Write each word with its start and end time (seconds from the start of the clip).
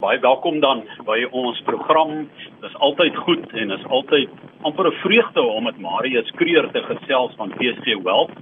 Baie 0.00 0.16
welkom 0.24 0.62
dan 0.64 0.78
by 1.04 1.26
ons 1.36 1.58
program. 1.66 2.22
Dis 2.62 2.76
altyd 2.80 3.16
goed 3.20 3.42
en 3.52 3.72
is 3.74 3.82
altyd 3.92 4.30
amper 4.64 4.86
'n 4.88 4.96
vreugde 5.02 5.42
om 5.42 5.64
met 5.64 5.78
Marius 5.78 6.30
Kreer 6.40 6.70
te 6.72 6.80
gesels 6.82 7.34
van 7.36 7.52
PSG 7.58 8.00
Wealth. 8.02 8.32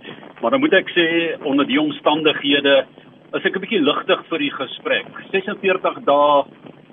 Maar 0.41 0.51
dan 0.51 0.61
moet 0.61 0.73
ek 0.73 0.91
sê 0.95 1.35
onder 1.43 1.67
die 1.67 1.81
omstandighede 1.81 2.87
is 3.33 3.45
ek 3.45 3.57
'n 3.57 3.61
bietjie 3.61 3.83
ligtig 3.83 4.27
vir 4.29 4.39
die 4.39 4.53
gesprek. 4.53 5.07
46 5.33 5.99
dae 6.05 6.45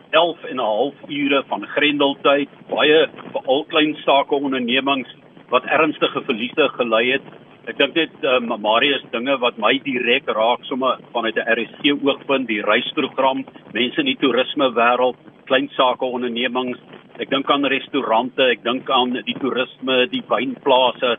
11 0.10 0.44
en 0.44 0.58
'n 0.58 0.66
half 0.74 0.96
ure 1.08 1.44
van 1.48 1.68
grendeltyd, 1.68 2.50
baie 2.70 3.08
veral 3.34 3.66
klein 3.66 3.96
sake 3.96 4.36
ondernemings 4.36 5.10
wat 5.50 5.66
ernstige 5.66 6.22
verliese 6.22 6.70
gelei 6.74 7.12
het 7.12 7.28
Ek 7.66 7.80
dink 7.80 7.96
net 7.98 8.26
um, 8.30 8.52
Marius 8.62 9.02
dinge 9.10 9.34
wat 9.42 9.56
my 9.58 9.72
direk 9.82 10.28
raak 10.38 10.62
sommer 10.70 11.00
vanuit 11.16 11.38
'n 11.42 11.48
RSC 11.50 11.96
oogpunt, 11.98 12.46
die 12.48 12.62
reisprogram, 12.62 13.42
mense 13.74 14.00
in 14.04 14.06
die 14.12 14.20
toerisme 14.22 14.70
wêreld, 14.76 15.18
klein 15.50 15.66
sake 15.74 16.06
ondernemings. 16.06 16.78
Ek 17.18 17.32
dink 17.32 17.50
aan 17.50 17.66
restaurante, 17.66 18.44
ek 18.54 18.62
dink 18.64 18.90
aan 18.90 19.18
die 19.18 19.38
toerisme, 19.42 20.06
die 20.14 20.22
wynplase. 20.30 21.18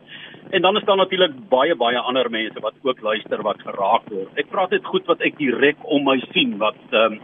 En 0.52 0.62
dan 0.62 0.77
is 0.77 0.84
daar 0.87 1.02
natuurlik 1.02 1.34
baie 1.51 1.74
baie 1.74 1.98
ander 1.98 2.30
mense 2.30 2.62
wat 2.62 2.78
ook 2.82 3.02
luister 3.02 3.42
wat 3.42 3.59
geraak 3.66 4.06
word. 4.10 4.30
Ek 4.38 4.51
praat 4.51 4.70
dit 4.70 4.84
goed 4.84 5.06
wat 5.06 5.20
ek 5.20 5.38
direk 5.38 5.82
om 5.82 6.04
my 6.04 6.20
sien 6.32 6.59
wat 6.62 6.78
ehm 6.92 7.18
um, 7.18 7.20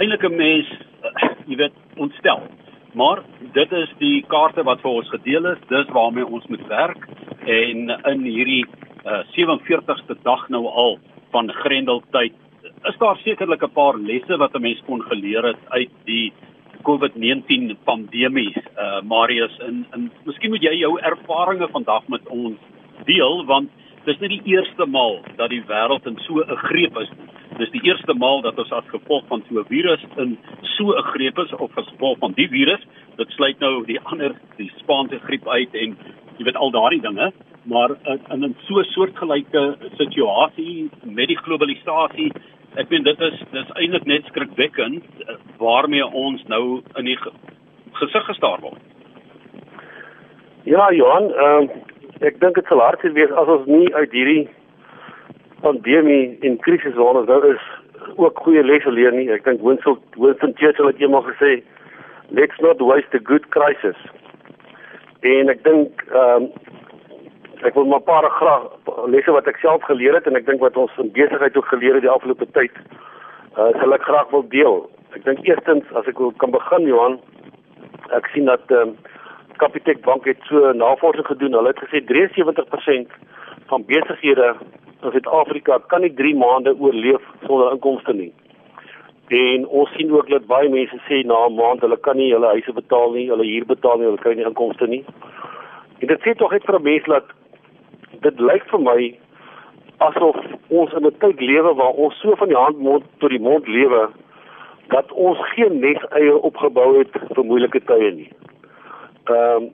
eintlik 0.00 0.24
'n 0.28 0.36
mens 0.36 0.68
uh, 1.00 1.32
jy 1.48 1.56
weet 1.56 1.76
ontstel. 1.96 2.44
Maar 2.92 3.24
dit 3.52 3.72
is 3.72 3.88
die 3.98 4.24
kaarte 4.28 4.64
wat 4.64 4.80
vir 4.80 4.90
ons 4.90 5.08
gedeel 5.08 5.46
is, 5.46 5.68
dis 5.68 5.88
waarmee 5.96 6.26
ons 6.26 6.44
moet 6.48 6.66
werk 6.68 7.08
en 7.46 7.90
in 8.12 8.26
hierdie 8.26 8.64
uh, 9.06 9.22
47ste 9.36 10.18
dag 10.22 10.48
nou 10.48 10.66
al 10.66 10.98
van 11.30 11.50
Grendeltyd 11.62 12.34
is 12.90 12.98
daar 12.98 13.16
sekerlik 13.22 13.62
'n 13.62 13.72
paar 13.72 13.96
lesse 13.98 14.36
wat 14.36 14.54
'n 14.54 14.60
mens 14.62 14.82
kon 14.86 15.02
geleer 15.02 15.44
het 15.44 15.62
uit 15.68 15.90
die 16.04 16.32
COVID-19 16.82 17.76
pandemie. 17.84 18.54
Uh 18.78 19.00
Marius, 19.02 19.58
in 19.58 19.86
in 19.94 20.10
miskien 20.24 20.50
moet 20.50 20.62
jy 20.62 20.74
jou 20.78 20.98
ervarings 21.00 21.70
vandag 21.70 22.08
met 22.08 22.28
ons 22.28 22.58
deel 23.04 23.44
want 23.46 23.70
dis 24.04 24.18
nie 24.18 24.28
die 24.28 24.54
eerste 24.54 24.86
maal 24.86 25.20
dat 25.36 25.50
die 25.50 25.62
wêreld 25.66 26.06
in 26.06 26.18
so 26.26 26.38
'n 26.40 26.56
greep 26.56 26.96
is 26.98 27.10
nie. 27.18 27.28
Dis 27.58 27.70
die 27.70 27.84
eerste 27.88 28.14
maal 28.14 28.42
dat 28.42 28.58
ons 28.58 28.72
as 28.72 28.84
gevolg 28.92 29.24
van 29.28 29.42
so 29.48 29.58
'n 29.60 29.64
virus 29.64 30.04
in 30.16 30.38
so 30.76 30.92
'n 30.92 31.02
greep 31.02 31.38
is 31.38 31.52
of 31.52 31.78
as 31.78 31.88
gevolg 31.88 32.18
van 32.18 32.32
die 32.32 32.48
virus. 32.48 32.82
Dit 33.16 33.30
sluit 33.30 33.58
nou 33.58 33.84
die 33.84 34.00
ander 34.00 34.34
die 34.56 34.70
Spaanse 34.76 35.18
griep 35.18 35.48
uit 35.48 35.74
en 35.74 35.96
jy 36.38 36.44
weet 36.44 36.56
al 36.56 36.70
daardie 36.70 37.00
dinge, 37.00 37.32
maar 37.64 37.90
in 38.32 38.44
'n 38.44 38.56
so 38.66 38.82
soortgelyke 38.82 39.76
situasie 39.96 40.90
met 41.04 41.28
die 41.28 41.38
globalisasie, 41.38 42.32
ek 42.76 42.90
meen 42.90 43.02
dit 43.02 43.20
is 43.20 43.42
dis 43.52 43.70
eintlik 43.74 44.04
net 44.04 44.24
skrikwekkend 44.24 45.04
eh, 45.26 45.34
waarmee 45.58 46.06
ons 46.06 46.42
nou 46.52 46.82
in 46.96 47.04
die 47.04 47.18
gesig 47.92 48.24
gestaar 48.24 48.60
word. 48.60 48.82
Ja, 50.64 50.92
Johan, 50.92 51.32
ehm 51.32 51.62
uh, 51.62 51.68
ek 52.26 52.40
dink 52.40 52.54
dit 52.54 52.66
sal 52.66 52.80
hard 52.80 53.02
wees 53.02 53.30
as 53.30 53.48
ons 53.48 53.66
nie 53.66 53.94
uit 53.94 54.12
hierdie 54.12 54.48
pandemie 55.60 56.38
en 56.48 56.56
krisis 56.64 56.94
waarna 56.96 57.20
ons 57.20 57.28
nou 57.28 57.52
is 57.52 57.64
ook 58.16 58.38
goeie 58.44 58.62
lesse 58.64 58.90
leer 58.90 59.12
nie. 59.12 59.28
Ek 59.32 59.44
dink 59.44 59.62
Winston 59.62 59.98
Winston 60.16 60.54
Churchill 60.56 60.86
het 60.86 61.00
eendag 61.00 61.28
gesê, 61.32 61.62
"Let's 62.30 62.60
not 62.60 62.80
waste 62.80 63.16
a 63.16 63.20
good 63.22 63.48
crisis." 63.50 63.96
En 65.26 65.50
ek 65.50 65.62
dink 65.66 66.02
ehm 66.12 66.46
um, 66.46 66.50
ek 67.66 67.74
wil 67.74 67.86
maar 67.90 68.02
'n 68.04 68.08
paar 68.10 68.26
graag 68.30 68.64
lesse 69.10 69.32
wat 69.32 69.46
ek 69.50 69.56
self 69.58 69.82
geleer 69.88 70.14
het 70.14 70.26
en 70.26 70.36
ek 70.36 70.46
dink 70.46 70.60
wat 70.60 70.76
ons 70.76 70.92
in 71.02 71.10
besigheid 71.12 71.56
ook 71.56 71.66
geleer 71.72 71.94
het 71.94 72.04
die 72.04 72.12
afgelope 72.12 72.46
tyd, 72.52 72.74
uh, 73.58 73.72
sal 73.80 73.94
ek 73.94 74.04
graag 74.06 74.30
wil 74.30 74.44
deel. 74.48 74.76
Ek 75.16 75.24
dink 75.24 75.40
eerstens 75.48 75.84
as 75.94 76.06
ek 76.06 76.18
wil 76.18 76.32
kan 76.36 76.50
begin 76.50 76.86
Johan, 76.86 77.18
ek 78.12 78.26
sien 78.34 78.44
dat 78.44 78.70
ehm 78.70 78.88
um, 78.88 78.96
Capitec 79.56 80.02
Bank 80.04 80.24
het 80.24 80.36
so 80.44 80.72
navorsing 80.72 81.26
gedoen. 81.26 81.56
Hulle 81.56 81.72
het 81.72 81.80
gesê 81.80 82.04
73% 82.04 83.08
van 83.66 83.84
besighede 83.86 84.54
in 85.02 85.10
Suid-Afrika 85.10 85.78
kan 85.86 86.00
nie 86.00 86.14
3 86.14 86.34
maande 86.36 86.76
oorleef 86.78 87.24
sonder 87.46 87.72
inkomste 87.72 88.12
nie. 88.12 88.32
En 89.28 89.66
ons 89.66 89.90
sien 89.96 90.12
ook 90.12 90.28
dat 90.30 90.46
baie 90.46 90.68
mense 90.68 90.98
sê 91.08 91.24
na 91.26 91.46
'n 91.46 91.54
maand 91.54 91.80
hulle 91.80 91.96
kan 91.96 92.16
nie 92.16 92.32
hulle 92.32 92.46
huise 92.46 92.72
betaal 92.72 93.10
nie, 93.10 93.28
hulle 93.28 93.44
huur 93.44 93.66
betaal 93.66 93.98
nie, 93.98 94.04
hulle 94.04 94.22
kry 94.22 94.34
nie 94.34 94.44
inkomste 94.44 94.86
nie. 94.86 95.04
En 95.98 96.06
dit 96.06 96.20
sê 96.20 96.34
tog 96.34 96.52
net 96.52 96.64
vir 96.64 96.78
'n 96.78 96.82
mens 96.82 97.04
dat 97.04 97.24
dit 98.20 98.40
lyk 98.40 98.64
vir 98.70 98.80
my 98.80 99.18
asof 99.98 100.36
ons 100.68 100.92
in 100.92 101.06
'n 101.06 101.18
tyd 101.18 101.40
lewe 101.40 101.74
waar 101.74 101.94
ons 102.04 102.20
so 102.20 102.36
van 102.36 102.48
die 102.48 102.56
hand 102.56 102.78
mond 102.78 103.04
tot 103.18 103.30
die 103.30 103.40
mond 103.40 103.66
lewe 103.66 104.08
dat 104.88 105.12
ons 105.12 105.38
geen 105.54 105.80
nes 105.80 106.02
eie 106.10 106.38
opgebou 106.38 106.98
het 106.98 107.10
vir 107.34 107.44
moeilike 107.44 107.80
tye 107.84 108.10
nie. 108.10 108.30
Ehm 109.24 109.62
um, 109.62 109.70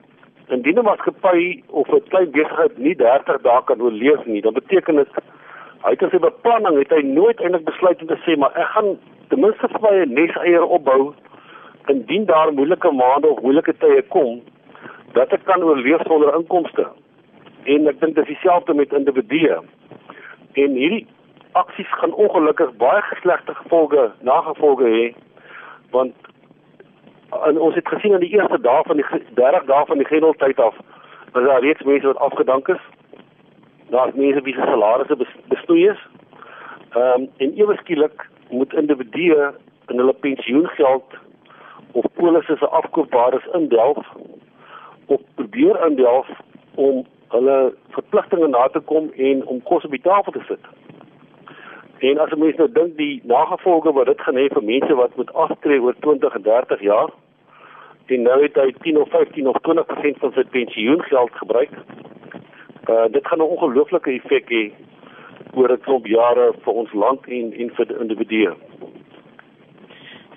Indien 0.49 0.77
'n 0.79 0.83
maatskappy 0.83 1.63
of 1.69 1.87
'n 1.87 2.07
klein 2.09 2.31
besigheid 2.31 2.77
nie 2.77 2.95
30 2.95 3.41
dae 3.41 3.63
kan 3.65 3.81
oorleef 3.81 4.25
nie, 4.25 4.41
dan 4.41 4.53
beteken 4.53 4.95
dit 4.95 5.07
hy 5.83 5.89
het 5.91 6.03
sy 6.11 6.19
beplanning 6.19 6.77
het 6.77 6.91
hy 6.95 7.01
nooit 7.01 7.39
eintlik 7.39 7.65
besluit 7.65 8.01
om 8.01 8.07
te 8.07 8.17
sê 8.25 8.37
maar 8.37 8.51
ek 8.55 8.69
gaan 8.75 8.97
ten 9.33 9.41
minste 9.41 9.67
vir 9.67 9.81
my 9.81 9.93
'n 10.05 10.13
neseier 10.13 10.63
opbou 10.63 11.13
indien 11.89 12.25
daar 12.25 12.53
moeilike 12.53 12.91
maande 12.91 13.27
of 13.27 13.41
moeilike 13.41 13.73
tye 13.77 14.01
kom 14.01 14.41
dat 15.13 15.33
ek 15.33 15.45
kan 15.45 15.63
oorleef 15.63 16.01
sonder 16.05 16.35
inkomste. 16.35 16.85
En 17.63 17.87
ek 17.87 17.99
dink 17.99 18.15
dit 18.15 18.27
is 18.27 18.33
dieselfde 18.35 18.73
met 18.73 18.93
individue. 18.93 19.57
En 20.53 20.69
hierdie 20.81 21.07
aksies 21.51 21.89
gaan 21.89 22.13
ongelukkig 22.13 22.75
baie 22.77 23.01
geslegte 23.01 23.55
gevolge 23.55 24.11
nagevolge 24.21 24.85
hê 24.97 25.13
want 25.91 26.13
en 27.45 27.57
ons 27.57 27.75
het 27.75 27.87
gesien 27.87 28.13
aan 28.13 28.25
die 28.25 28.37
eerste 28.37 28.61
dag 28.61 28.85
van 28.85 28.97
die 28.97 29.05
30 29.33 29.65
dae 29.65 29.85
van 29.85 29.97
die 29.97 30.05
grendeltyd 30.05 30.59
af 30.59 30.75
was 31.31 31.43
daar 31.43 31.61
reeds 31.61 31.81
mense 31.81 32.05
wat 32.05 32.17
afgedank 32.17 32.67
is. 32.67 32.83
Daar's 33.89 34.13
mense 34.13 34.41
wie 34.41 34.53
se 34.53 34.61
salarisse 34.61 35.17
bestoei 35.47 35.87
is. 35.89 36.07
Ehm 36.93 37.21
um, 37.21 37.29
en 37.37 37.57
ewe 37.57 37.75
skielik 37.75 38.31
moet 38.49 38.73
individue 38.73 39.51
in 39.87 39.97
hulle 39.97 40.13
pensioengeld 40.13 41.17
of 41.91 42.05
polisse 42.13 42.55
se 42.57 42.67
afkoopbares 42.67 43.45
indelf 43.53 44.07
of 45.05 45.21
probeer 45.35 45.85
indelf 45.87 46.27
om 46.75 47.05
hulle 47.27 47.73
verpligtinge 47.89 48.47
na 48.47 48.67
te 48.67 48.79
kom 48.79 49.11
en 49.15 49.45
om 49.45 49.61
kos 49.63 49.85
op 49.85 49.91
die 49.91 50.01
tafel 50.01 50.31
te 50.31 50.43
sit. 50.47 50.71
En 52.03 52.19
as 52.19 52.33
mense 52.35 52.59
nou 52.59 52.71
dink 52.71 52.97
die 52.97 53.21
nagevolge 53.23 53.93
wat 53.95 54.09
dit 54.11 54.21
gaan 54.21 54.39
hê 54.39 54.47
vir 54.53 54.65
mense 54.69 54.95
wat 54.99 55.15
moet 55.15 55.33
aftree 55.33 55.81
oor 55.81 55.95
20 56.05 56.35
en 56.39 56.47
30 56.47 56.81
jaar, 56.81 57.13
en 58.05 58.25
nou 58.27 58.39
het 58.41 58.57
hy 58.59 58.73
10 58.83 58.99
of 58.99 59.09
15 59.09 59.47
of 59.47 59.59
20% 59.67 60.19
van 60.23 60.33
sy 60.35 60.43
pensioengeld 60.55 61.37
gebruik. 61.41 61.77
Uh 62.89 63.05
dit 63.11 63.27
gaan 63.27 63.39
'n 63.39 63.53
ongelooflike 63.55 64.11
effek 64.11 64.49
hê 64.49 64.65
oor 65.53 65.71
'n 65.71 65.83
klomp 65.85 66.05
jare 66.07 66.53
vir 66.65 66.73
ons 66.73 66.93
land 66.93 67.27
en 67.27 67.53
en 67.53 67.69
vir 67.69 68.01
individue. 68.01 68.55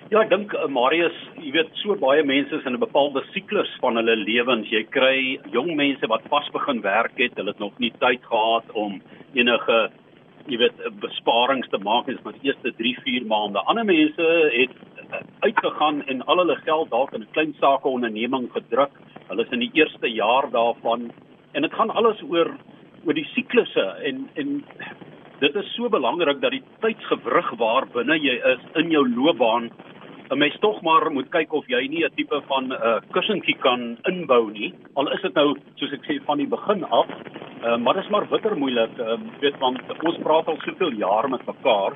Ja, 0.07 0.21
ek 0.21 0.29
dink 0.29 0.53
uh, 0.55 0.67
Marius, 0.71 1.15
jy 1.35 1.51
weet 1.51 1.71
so 1.81 1.95
baie 1.99 2.23
mense 2.23 2.55
is 2.55 2.65
in 2.65 2.73
'n 2.73 2.79
bepaalde 2.79 3.23
siklus 3.33 3.67
van 3.81 3.99
hulle 3.99 4.15
lewens. 4.15 4.69
Jy 4.71 4.83
kry 4.95 5.39
jong 5.51 5.75
mense 5.75 6.07
wat 6.07 6.23
pas 6.29 6.47
begin 6.53 6.79
werk 6.81 7.17
het, 7.19 7.35
hulle 7.35 7.51
het 7.51 7.59
nog 7.59 7.75
nie 7.79 7.91
tyd 7.99 8.23
gehad 8.23 8.63
om 8.73 9.01
enige 9.35 9.91
jy 10.47 10.57
weet 10.61 10.79
besparings 11.03 11.67
te 11.73 11.79
maak 11.83 12.07
is 12.07 12.21
met 12.23 12.39
die 12.39 12.47
eerste 12.47 12.71
3, 12.77 12.93
4 13.03 13.25
maande. 13.27 13.59
Ander 13.67 13.83
mense 13.83 14.27
het 14.53 14.71
uh, 15.11 15.19
uitgegaan 15.43 15.99
en 16.07 16.23
al 16.31 16.39
hulle 16.43 16.55
geld 16.63 16.89
dalk 16.89 17.11
in 17.13 17.21
'n 17.21 17.33
klein 17.35 17.53
sake 17.59 17.87
onderneming 17.87 18.47
gedruk. 18.55 18.95
Hulle 19.27 19.43
is 19.43 19.51
in 19.51 19.59
die 19.59 19.73
eerste 19.73 20.07
jaar 20.07 20.47
daarvan 20.51 21.11
en 21.51 21.61
dit 21.61 21.73
gaan 21.73 21.91
alles 21.91 22.21
oor 22.29 22.55
oor 23.07 23.15
die 23.15 23.27
siklusse 23.33 23.85
en 24.09 24.25
en 24.35 24.63
dit 25.39 25.55
is 25.61 25.73
so 25.75 25.89
belangrik 25.89 26.41
dat 26.41 26.51
die 26.51 26.63
tydsgewrig 26.83 27.51
waar 27.61 27.87
binne 27.93 28.17
jy 28.19 28.35
is 28.53 28.63
in 28.81 28.91
jou 28.91 29.05
loopbaan 29.07 29.69
'n 30.29 30.37
mens 30.37 30.57
tog 30.59 30.81
maar 30.81 31.11
moet 31.11 31.29
kyk 31.31 31.53
of 31.53 31.67
jy 31.67 31.87
nie 31.87 32.03
'n 32.03 32.15
tipe 32.15 32.41
van 32.47 32.67
'n 32.67 32.71
uh, 32.71 32.99
kussentjie 33.11 33.55
kan 33.57 33.97
inbou 34.11 34.51
nie. 34.51 34.73
Al 34.95 35.11
is 35.13 35.21
dit 35.21 35.33
nou 35.33 35.55
soos 35.75 35.93
ek 35.93 36.03
sê 36.03 36.19
van 36.25 36.37
die 36.37 36.47
begin 36.47 36.83
af, 36.83 37.07
uh, 37.63 37.77
maar 37.77 37.93
dit 37.93 38.03
is 38.03 38.09
maar 38.09 38.27
bitter 38.27 38.57
moeilik. 38.57 38.97
Uh, 38.99 39.15
weet 39.39 39.59
want 39.59 39.79
ons 40.03 40.17
praat 40.23 40.47
al 40.47 40.59
soveel 40.65 40.91
jaar 40.91 41.29
met 41.29 41.45
mekaar 41.45 41.93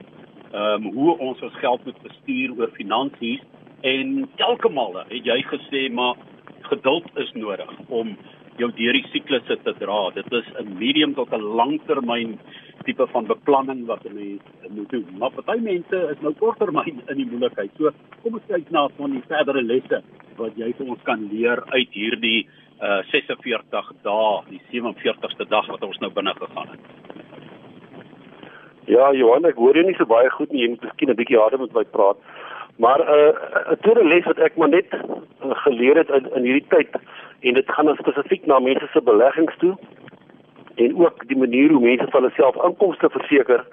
ehm 0.53 0.85
um, 0.85 0.93
hoe 0.93 1.17
ons 1.17 1.41
ons 1.41 1.59
geld 1.59 1.85
moet 1.85 2.01
bestuur 2.03 2.51
oor 2.59 2.69
finansies 2.73 3.41
en 3.81 4.29
elke 4.35 4.69
male 4.69 5.05
het 5.07 5.25
jy 5.25 5.41
gesê 5.47 5.91
maar 5.91 6.15
geduld 6.61 7.05
is 7.15 7.31
nodig 7.33 7.71
om 7.87 8.17
jou 8.57 8.71
deur 8.75 8.93
die 8.93 9.05
siklusse 9.11 9.57
te 9.63 9.73
dra. 9.79 10.09
Dit 10.15 10.31
is 10.31 10.45
'n 10.59 10.77
medium 10.77 11.13
tot 11.13 11.31
'n 11.33 11.41
langtermyn 11.41 12.39
tipe 12.85 13.07
van 13.07 13.25
beplanning 13.25 13.85
wat 13.85 14.05
'n 14.05 14.13
mens 14.13 14.41
moet 14.69 14.89
doen. 14.89 15.07
Maar 15.17 15.31
party 15.31 15.59
mense 15.61 15.97
is 16.11 16.21
nou 16.21 16.33
korttermyn 16.33 17.01
in 17.07 17.17
die 17.17 17.25
moeilikheid. 17.25 17.71
So 17.77 17.91
kom 18.23 18.33
ons 18.33 18.47
kyk 18.47 18.69
na 18.69 18.87
van 18.97 19.11
die 19.11 19.23
verdere 19.27 19.61
lesse 19.61 20.01
wat 20.37 20.51
jy 20.55 20.73
vir 20.77 20.87
ons 20.87 21.03
kan 21.03 21.29
leer 21.31 21.63
uit 21.65 21.89
hierdie 21.91 22.47
uh 22.81 23.01
46 23.11 23.91
dae, 24.01 24.41
die 24.49 24.61
47ste 24.71 25.47
dag 25.49 25.67
wat 25.67 25.83
ons 25.83 25.97
nou 25.97 26.11
binne 26.11 26.33
gegaan 26.33 26.67
het. 26.67 26.79
Ja, 28.85 29.13
Johan, 29.13 29.45
ek 29.45 29.55
hoor 29.55 29.75
jou 29.77 29.85
nie 29.85 29.95
so 29.95 30.05
baie 30.05 30.29
goed 30.29 30.51
nie. 30.51 30.61
Jy 30.61 30.69
moet 30.69 30.83
miskien 30.83 31.09
'n 31.09 31.15
bietjie 31.15 31.37
harder 31.37 31.59
met 31.59 31.73
my 31.73 31.83
praat. 31.83 32.17
Maar 32.77 32.99
'n 32.99 33.07
uh, 33.07 33.71
'n 33.71 33.77
tweede 33.81 34.03
les 34.03 34.25
wat 34.25 34.37
ek 34.37 34.57
maar 34.57 34.69
net 34.69 34.85
uh, 34.93 35.51
geleer 35.65 35.97
het 35.97 36.09
in, 36.09 36.29
in 36.35 36.43
hierdie 36.43 36.67
tyd 36.69 36.89
en 37.41 37.53
dit 37.53 37.71
gaan 37.71 37.95
spesifiek 37.97 38.45
na 38.45 38.59
mense 38.59 38.87
se 38.93 39.01
beleggings 39.01 39.57
toe 39.57 39.75
en 40.75 40.97
ook 40.97 41.27
die 41.27 41.37
manier 41.37 41.71
hoe 41.71 41.81
mense 41.81 42.07
vir 42.07 42.19
hulle 42.19 42.33
self 42.35 42.57
inkomste 42.65 43.09
verseker 43.09 43.65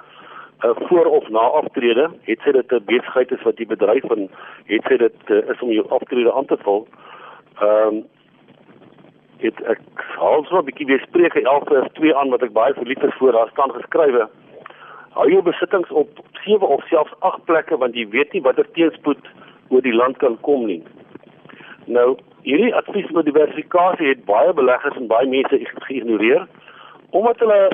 uh, 0.65 0.71
voor 0.75 1.07
of 1.07 1.29
na 1.29 1.39
aftrede, 1.39 2.11
het 2.23 2.41
sy 2.45 2.53
dit 2.53 2.73
'n 2.73 2.85
besigheid 2.85 3.31
is 3.31 3.43
wat 3.43 3.59
jy 3.59 3.67
bedryf 3.67 4.05
en 4.11 4.29
het 4.65 4.83
sy 4.89 4.97
dit 4.97 5.31
uh, 5.31 5.51
is 5.51 5.61
om 5.61 5.71
jou 5.71 5.87
aftrede 5.89 6.33
aan 6.33 6.47
te 6.47 6.57
vul. 6.57 6.87
Ehm 7.61 7.87
um, 7.87 8.05
dit 9.39 9.61
ek 9.63 9.81
haal 9.95 10.45
so 10.45 10.59
'n 10.59 10.65
bietjie 10.65 10.87
weer 10.87 11.01
Spreuke 11.01 11.43
11 11.43 11.69
vers 11.69 11.93
2 11.93 12.17
aan 12.17 12.31
wat 12.31 12.43
ek 12.43 12.53
baie 12.53 12.75
verlief 12.75 13.03
is 13.03 13.15
voor 13.19 13.33
daar 13.33 13.49
staan 13.49 13.71
geskrywe. 13.71 14.29
Hou 15.11 15.31
jou 15.31 15.43
besittings 15.43 15.91
op 15.91 16.09
7 16.45 16.69
of 16.69 16.87
selfs 16.87 17.15
8 17.19 17.45
plekke 17.45 17.77
want 17.77 17.95
jy 17.95 18.09
weet 18.09 18.33
nie 18.33 18.43
watter 18.43 18.71
teenspoed 18.73 19.23
oor 19.69 19.83
die 19.83 19.95
land 19.95 20.17
kan 20.17 20.41
kom 20.41 20.67
nie. 20.67 20.83
Nou, 21.89 22.19
hierdie 22.45 22.75
advies 22.77 23.09
oor 23.17 23.25
diversifikasie 23.25 24.11
het 24.11 24.25
baie 24.29 24.53
beleggers 24.53 24.97
en 25.01 25.07
baie 25.09 25.29
mense 25.29 25.61
geïgnoreer 25.89 26.45
omdat 27.17 27.39
hulle 27.41 27.71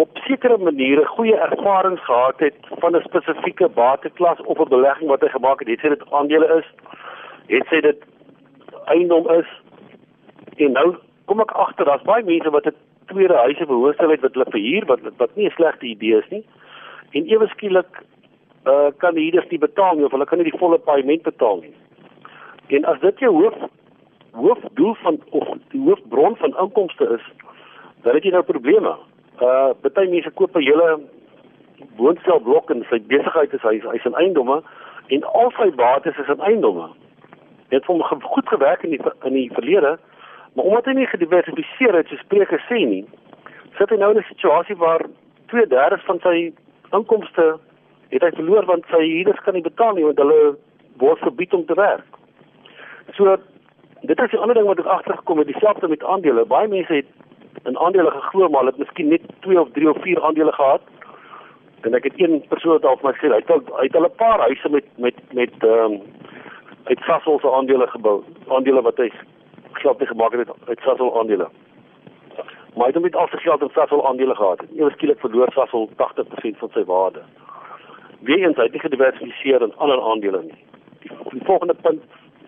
op 0.00 0.16
sekere 0.24 0.56
maniere 0.58 1.04
goeie 1.06 1.36
ervarings 1.46 2.00
gehad 2.06 2.40
het 2.40 2.56
van 2.80 2.96
'n 2.96 3.04
spesifieke 3.04 3.68
bateklas 3.68 4.40
of 4.40 4.58
'n 4.58 4.68
belegging 4.68 5.08
wat 5.10 5.20
hy 5.20 5.28
gemaak 5.28 5.58
het, 5.58 5.68
het 5.68 5.80
sy 5.80 5.88
dit 5.88 6.10
aandele 6.10 6.48
is, 6.58 6.68
het 7.46 7.66
sy 7.68 7.80
dit 7.80 8.00
eiendom 8.84 9.30
is. 9.30 9.48
En 10.56 10.72
nou 10.72 10.96
kom 11.24 11.40
ek 11.40 11.50
agter 11.50 11.84
daar's 11.84 12.02
baie 12.02 12.24
mense 12.24 12.50
wat 12.50 12.66
'n 12.66 12.74
tweede 13.06 13.34
huise 13.34 13.66
behoorsaal 13.66 14.10
het 14.10 14.20
wat 14.20 14.32
hulle 14.32 14.50
verhuur 14.50 14.84
wat 14.86 15.00
wat 15.16 15.36
nie 15.36 15.46
'n 15.46 15.56
slegte 15.56 15.86
idee 15.86 16.18
is 16.18 16.28
nie. 16.28 16.44
En 17.10 17.26
ewe 17.26 17.46
skielik 17.46 18.02
uh 18.66 18.88
kan 18.96 19.14
die 19.14 19.22
huurders 19.22 19.50
nie 19.50 19.58
betaal 19.58 19.94
nie 19.94 20.04
of 20.04 20.10
hulle 20.10 20.26
kan 20.26 20.38
nie 20.38 20.50
die 20.50 20.58
volle 20.58 20.78
paaiement 20.78 21.22
betaal 21.22 21.60
nie. 21.60 21.74
En 22.66 22.84
as 22.84 23.00
dit 23.00 23.18
jou 23.18 23.32
hoof 23.42 23.56
hoofdoel 24.34 24.94
van 24.94 25.18
of 25.30 25.48
die 25.68 25.80
hoofbron 25.80 26.36
van 26.36 26.56
inkomste 26.58 27.08
is, 27.18 27.26
dan 28.02 28.14
het 28.14 28.24
jy 28.24 28.30
nou 28.34 28.42
probleme. 28.42 28.96
Uh 29.42 29.70
baie 29.82 30.08
mense 30.08 30.30
koop 30.30 30.56
'n 30.56 30.66
hele 30.66 31.00
woonstelblok 31.96 32.70
en 32.70 32.86
sy 32.90 32.98
besigheid 33.06 33.52
is 33.52 33.62
hy 33.62 33.80
hy's 33.80 34.04
in 34.04 34.14
eiendomme 34.14 34.62
en 35.06 35.24
al 35.24 35.50
sy 35.58 35.70
bates 35.70 36.18
is 36.18 36.28
in 36.28 36.40
eiendomme. 36.40 36.88
Dit 37.68 37.80
het 37.80 37.86
hom 37.86 38.02
goed 38.02 38.48
gewerk 38.48 38.82
in 38.82 38.90
die 38.90 39.00
in 39.22 39.32
die 39.32 39.50
verlede, 39.52 39.98
maar 40.54 40.64
omdat 40.64 40.84
hy 40.84 40.92
nie 40.92 41.06
gediversifiseer 41.06 41.94
het, 41.94 42.08
so 42.08 42.16
Spreuke 42.16 42.58
sê 42.68 42.84
nie, 42.86 43.04
sit 43.78 43.90
hy 43.90 43.96
nou 43.96 44.10
in 44.10 44.18
'n 44.18 44.28
situasie 44.28 44.76
waar 44.76 45.02
2/3 45.46 46.04
van 46.06 46.18
sy 46.20 46.52
inkomste 46.92 47.58
het 48.08 48.22
hy 48.22 48.30
verloor 48.30 48.64
want 48.64 48.84
sy 48.90 49.00
huurders 49.00 49.42
kan 49.44 49.54
nie 49.54 49.62
betaal 49.62 49.94
nie 49.94 50.04
want 50.04 50.18
hulle 50.18 50.56
word 50.96 51.18
verbied 51.18 51.54
om 51.54 51.66
te 51.66 51.74
werk. 51.74 52.06
So 53.12 53.36
dit 54.00 54.20
is 54.20 54.32
'n 54.32 54.36
ander 54.36 54.54
ding 54.54 54.66
wat 54.66 54.78
ek 54.78 54.86
agtergekom 54.86 55.38
het, 55.38 55.46
dieselfde 55.46 55.88
met 55.88 56.04
aandele. 56.04 56.44
Baie 56.44 56.68
mense 56.68 56.92
het 56.92 57.06
in 57.64 57.78
aandele 57.78 58.10
geglo 58.10 58.48
maar 58.48 58.64
het 58.64 58.78
miskien 58.78 59.08
net 59.08 59.20
2 59.40 59.60
of 59.60 59.68
3 59.72 59.90
of 59.90 60.02
4 60.02 60.22
aandele 60.22 60.52
gehad. 60.52 60.80
En 61.80 61.94
ek 61.94 62.04
het 62.04 62.12
een 62.16 62.44
persoon 62.48 62.80
al 62.82 62.96
vir 62.96 63.10
my 63.10 63.12
sê 63.12 63.28
hy 63.28 63.40
het 63.40 63.50
al 63.50 63.62
hy 63.78 63.84
het 63.86 63.96
al 63.96 64.04
'n 64.04 64.16
paar 64.16 64.40
huise 64.40 64.68
met 64.68 64.84
met 64.96 65.14
met 65.32 65.52
ehm 65.58 65.92
um, 65.92 66.02
uit 66.84 66.98
Sasol 66.98 67.38
se 67.38 67.52
aandele 67.52 67.86
gebou. 67.86 68.22
Aandele 68.48 68.82
wat 68.82 68.96
hy 68.96 69.10
geld 69.72 69.98
te 69.98 70.06
gemaak 70.06 70.32
het 70.32 70.48
uit 70.66 70.80
Sasol 70.80 71.18
aandele. 71.18 71.48
Maar 72.74 72.86
hy 72.86 72.92
het 72.92 73.02
met 73.02 73.16
al 73.16 73.28
sy 73.28 73.36
geld 73.36 73.62
in 73.62 73.70
Sasol 73.74 74.06
aandele 74.06 74.34
gehad. 74.34 74.60
Ewe 74.76 74.90
skielik 74.90 75.20
verloor 75.20 75.52
Sasol 75.52 75.90
80% 75.96 76.58
van 76.58 76.70
sy 76.72 76.84
waarde. 76.84 77.22
Weens 78.20 78.56
hy 78.56 78.62
het 78.62 78.72
nie 78.72 78.80
gediversifiseer 78.80 79.62
in 79.62 79.76
ander 79.76 80.02
aandele 80.02 80.42
nie. 80.42 80.64
Die, 81.00 81.10
die 81.30 81.44
volgende 81.44 81.74
punt 81.74 82.02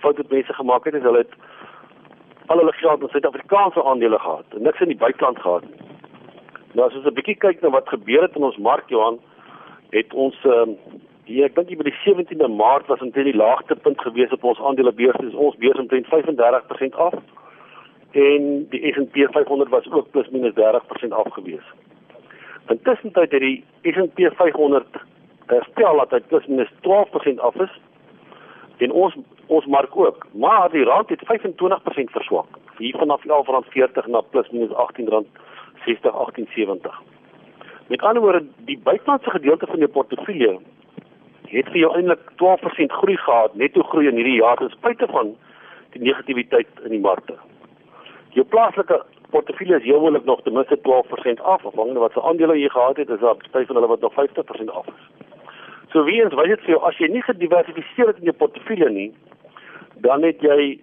fout 0.07 0.23
wat 0.23 0.31
mense 0.31 0.53
gemaak 0.55 0.85
het 0.85 0.95
is 0.95 1.03
hulle 1.03 1.25
het 1.25 1.35
al 2.47 2.63
hulle 2.63 2.73
geld 2.73 3.03
in 3.03 3.09
Suid-Afrikaanse 3.09 3.85
aandele 3.85 4.19
gehad 4.19 4.59
en 4.59 4.63
niks 4.63 4.81
in 4.81 4.93
die 4.93 5.03
buiteland 5.03 5.39
gehad 5.39 5.65
nie. 5.67 5.81
Nou 6.75 6.87
as 6.87 6.95
ons 6.95 7.07
'n 7.07 7.19
bietjie 7.19 7.39
kyk 7.45 7.61
na 7.63 7.71
wat 7.71 7.89
gebeur 7.89 8.23
het 8.23 8.37
in 8.37 8.45
ons 8.45 8.57
mark 8.57 8.89
Johan, 8.89 9.19
het 9.91 10.15
ons 10.15 10.37
ehm 10.45 10.53
um, 10.53 10.77
hier 11.25 11.45
ek 11.45 11.55
dink 11.55 11.79
by 11.79 11.89
die 11.89 12.01
17de 12.05 12.49
Maart 12.49 12.87
was 12.87 13.01
omtrent 13.01 13.27
die 13.27 13.43
laagste 13.43 13.77
punt 13.77 14.01
gewees 14.01 14.33
op 14.33 14.45
ons 14.45 14.61
aandelebeurs, 14.61 15.19
dis 15.21 15.35
ons 15.35 15.57
beurs 15.57 15.79
omtrent 15.79 16.07
35% 16.07 16.95
af. 16.95 17.15
En 18.13 18.67
die 18.71 18.93
S&P 18.93 19.27
500 19.33 19.71
was 19.71 19.91
ook 19.91 20.11
plus 20.11 20.29
minus 20.31 20.55
30% 20.55 21.11
af 21.11 21.33
gewees. 21.33 21.67
Intussen 22.69 23.11
het 23.13 23.31
die 23.31 23.65
S&P 23.83 24.31
500 24.37 24.87
herstel 25.47 25.97
dat 25.97 26.11
hy 26.11 26.21
plus 26.21 26.47
minus 26.47 26.71
12% 26.87 27.41
af 27.41 27.55
is 27.55 27.81
en 28.77 28.93
ons 28.93 29.17
ons 29.47 29.67
mark 29.67 29.97
ook. 29.97 30.27
Maar 30.33 30.71
die 30.71 30.85
rand 30.85 31.09
het 31.09 31.23
25% 31.25 32.13
verswak. 32.19 32.47
Hier 32.79 32.97
vanaf 32.99 33.23
R11.40 33.25 34.07
na 34.07 34.21
plus 34.21 34.51
minus 34.51 34.71
R18.60 34.71 35.25
18.70. 35.87 36.97
Met 37.87 38.03
ander 38.03 38.23
woorde, 38.23 38.45
die 38.57 38.79
buitelandse 38.79 39.31
gedeelte 39.31 39.67
van 39.67 39.79
jou 39.79 39.91
portefeulje 39.91 40.59
het 41.47 41.69
vir 41.71 41.79
jou 41.79 41.91
eintlik 41.95 42.23
12% 42.43 42.95
groei 43.01 43.17
gehad, 43.17 43.55
netto 43.55 43.83
groei 43.83 44.09
in 44.09 44.17
hierdie 44.19 44.41
jaar 44.41 44.59
ten 44.59 44.73
spyte 44.75 45.07
van 45.11 45.37
die 45.95 46.03
negativiteit 46.03 46.81
in 46.83 46.91
die 46.97 47.01
markte. 47.01 47.37
Jou 48.35 48.47
plaaslike 48.47 48.99
portefeulje 49.31 49.79
is 49.79 49.87
heeltemal 49.87 50.21
nog 50.25 50.43
ten 50.43 50.53
minste 50.53 50.79
12% 50.83 51.43
af, 51.43 51.67
afhangende 51.67 52.03
wat 52.03 52.13
se 52.13 52.23
aandele 52.23 52.59
jy 52.59 52.69
gehad 52.69 52.97
het, 52.97 53.09
is 53.11 53.21
daar 53.21 53.39
baie 53.53 53.67
van 53.67 53.79
hulle 53.79 53.93
wat 53.95 54.01
nog 54.01 54.13
50% 54.19 54.75
af 54.81 54.87
is. 54.87 55.07
So 55.93 56.05
wie 56.05 56.19
eens 56.23 56.35
wys 56.35 56.49
dit 56.49 56.67
vir 56.67 56.75
jou 56.75 56.83
as 56.89 56.99
jy 56.99 57.09
nie 57.13 57.23
gediversifiseer 57.23 58.11
het 58.11 58.19
in 58.19 58.31
jou 58.33 58.37
portefeulje 58.37 58.91
nie, 58.91 59.11
dan 60.05 60.23
het 60.23 60.41
jy 60.41 60.79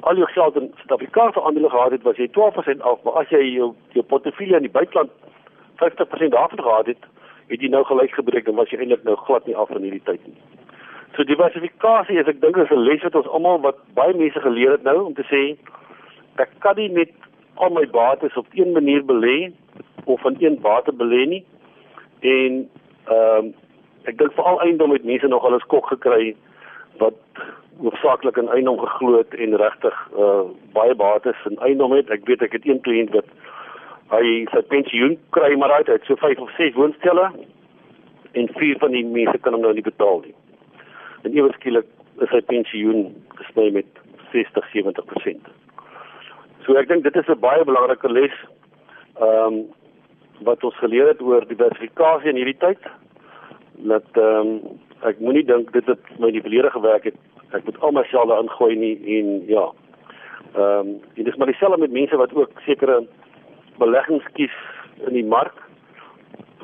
al 0.00 0.16
jou 0.16 0.28
geld 0.34 0.56
in 0.56 0.70
Suid-Afrikaanse 0.76 1.42
aandele 1.42 1.70
gehad 1.70 1.90
het, 1.90 2.02
was 2.02 2.16
jy 2.16 2.28
12% 2.38 2.82
af, 2.82 3.02
maar 3.02 3.20
as 3.22 3.28
jy 3.28 3.42
jou 3.54 3.72
jou 3.94 4.04
portefeulje 4.04 4.56
in 4.56 4.66
die 4.66 4.76
buiteland 4.78 5.10
50% 5.82 6.34
af 6.34 6.50
gehad 6.56 6.86
het, 6.86 7.06
het 7.46 7.60
jy 7.60 7.68
nou 7.68 7.84
gelyk 7.84 8.14
gebreek 8.18 8.48
en 8.48 8.58
was 8.58 8.70
jy 8.70 8.80
eintlik 8.82 9.04
nou 9.06 9.16
glad 9.16 9.46
nie 9.46 9.56
af 9.56 9.70
in 9.70 9.86
hierdie 9.86 10.04
tyd 10.08 10.26
nie. 10.26 10.36
So 11.16 11.26
diversifikasie 11.28 12.18
is 12.18 12.28
ek 12.30 12.40
dink 12.40 12.56
is 12.56 12.70
'n 12.70 12.84
les 12.88 13.02
wat 13.02 13.14
ons 13.14 13.28
almal 13.28 13.60
wat 13.60 13.78
baie 13.94 14.14
mense 14.14 14.40
geleer 14.40 14.72
het 14.72 14.82
nou 14.82 15.04
om 15.04 15.14
te 15.14 15.26
sê 15.28 15.56
ek 16.40 16.50
kan 16.58 16.76
nie 16.76 16.88
net 16.88 17.12
al 17.54 17.70
my 17.70 17.86
bates 17.86 18.36
op 18.36 18.46
een 18.54 18.72
manier 18.72 19.04
belê 19.04 19.52
of 20.04 20.24
in 20.24 20.36
een 20.40 20.60
bate 20.60 20.92
belê 20.92 21.26
nie. 21.28 21.44
En 22.20 22.70
ehm 23.06 23.38
um, 23.38 23.54
ek 24.04 24.18
dink 24.18 24.32
veral 24.32 24.60
eiendom 24.60 24.90
het 24.90 25.04
mense 25.04 25.28
nog 25.28 25.44
alles 25.44 25.62
kok 25.62 25.86
gekry 25.86 26.34
wat 26.98 27.18
hoofsaaklik 27.80 28.36
in 28.36 28.48
eiendom 28.48 28.78
geglo 28.78 29.16
het 29.18 29.34
en 29.34 29.56
regtig 29.56 29.96
uh, 30.18 30.44
baie 30.72 30.94
bates 30.94 31.46
in 31.50 31.58
eiendom 31.58 31.92
het. 31.92 32.10
Ek 32.10 32.26
weet 32.28 32.42
ek 32.42 32.52
het 32.58 32.66
een 32.68 32.80
kliënt 32.84 33.14
wat 33.16 33.28
hy 34.12 34.44
sy 34.52 34.62
pensioen 34.68 35.16
kry 35.36 35.54
maar 35.56 35.72
uit 35.80 35.88
uit 35.88 36.04
so 36.06 36.16
5 36.20 36.38
of 36.44 36.52
6 36.58 36.76
woonstelle 36.76 37.30
en 38.32 38.48
vier 38.58 38.78
van 38.78 38.92
die 38.92 39.04
mense 39.04 39.38
kan 39.44 39.56
hom 39.56 39.64
nou 39.64 39.72
nie 39.76 39.84
betaal 39.86 40.22
nie. 40.26 40.34
En 41.24 41.36
ewe 41.36 41.52
skielik 41.56 41.88
is 42.20 42.30
sy 42.32 42.42
pensioen 42.48 43.12
gesny 43.40 43.70
met 43.72 44.02
60 44.32 44.68
70%. 44.74 45.52
So 46.66 46.76
ek 46.78 46.88
dink 46.88 47.04
dit 47.04 47.16
is 47.16 47.28
'n 47.28 47.40
baie 47.40 47.64
belangrike 47.64 48.08
les 48.08 48.36
ehm 49.20 49.46
um, 49.46 49.62
wat 50.42 50.64
ons 50.64 50.76
geleer 50.82 51.06
het 51.06 51.20
oor 51.22 51.46
diversifikasie 51.46 52.30
in 52.30 52.36
hierdie 52.36 52.58
tyd 52.58 52.82
dat 53.88 54.08
ehm 54.16 54.48
um, 54.48 54.80
ek 55.08 55.20
moenie 55.20 55.44
dink 55.44 55.72
dit 55.74 55.86
het 55.90 56.12
my 56.22 56.30
die 56.34 56.42
verlede 56.44 56.70
gewerk 56.70 57.08
het. 57.10 57.18
Ek 57.56 57.64
moet 57.64 57.80
al 57.80 57.94
my 57.96 58.04
geld 58.10 58.28
daarin 58.30 58.50
gooi 58.50 58.76
nie 58.76 58.94
en 59.18 59.32
ja. 59.50 59.66
Ehm 60.52 60.78
um, 60.78 60.94
dit 61.14 61.26
is 61.26 61.36
maar 61.36 61.50
dieselfde 61.50 61.80
met 61.80 61.92
mense 61.92 62.16
wat 62.16 62.34
ook 62.34 62.50
sekere 62.66 63.02
beleggings 63.78 64.26
kies 64.32 64.56
in 65.06 65.12
die 65.12 65.24
mark 65.24 65.58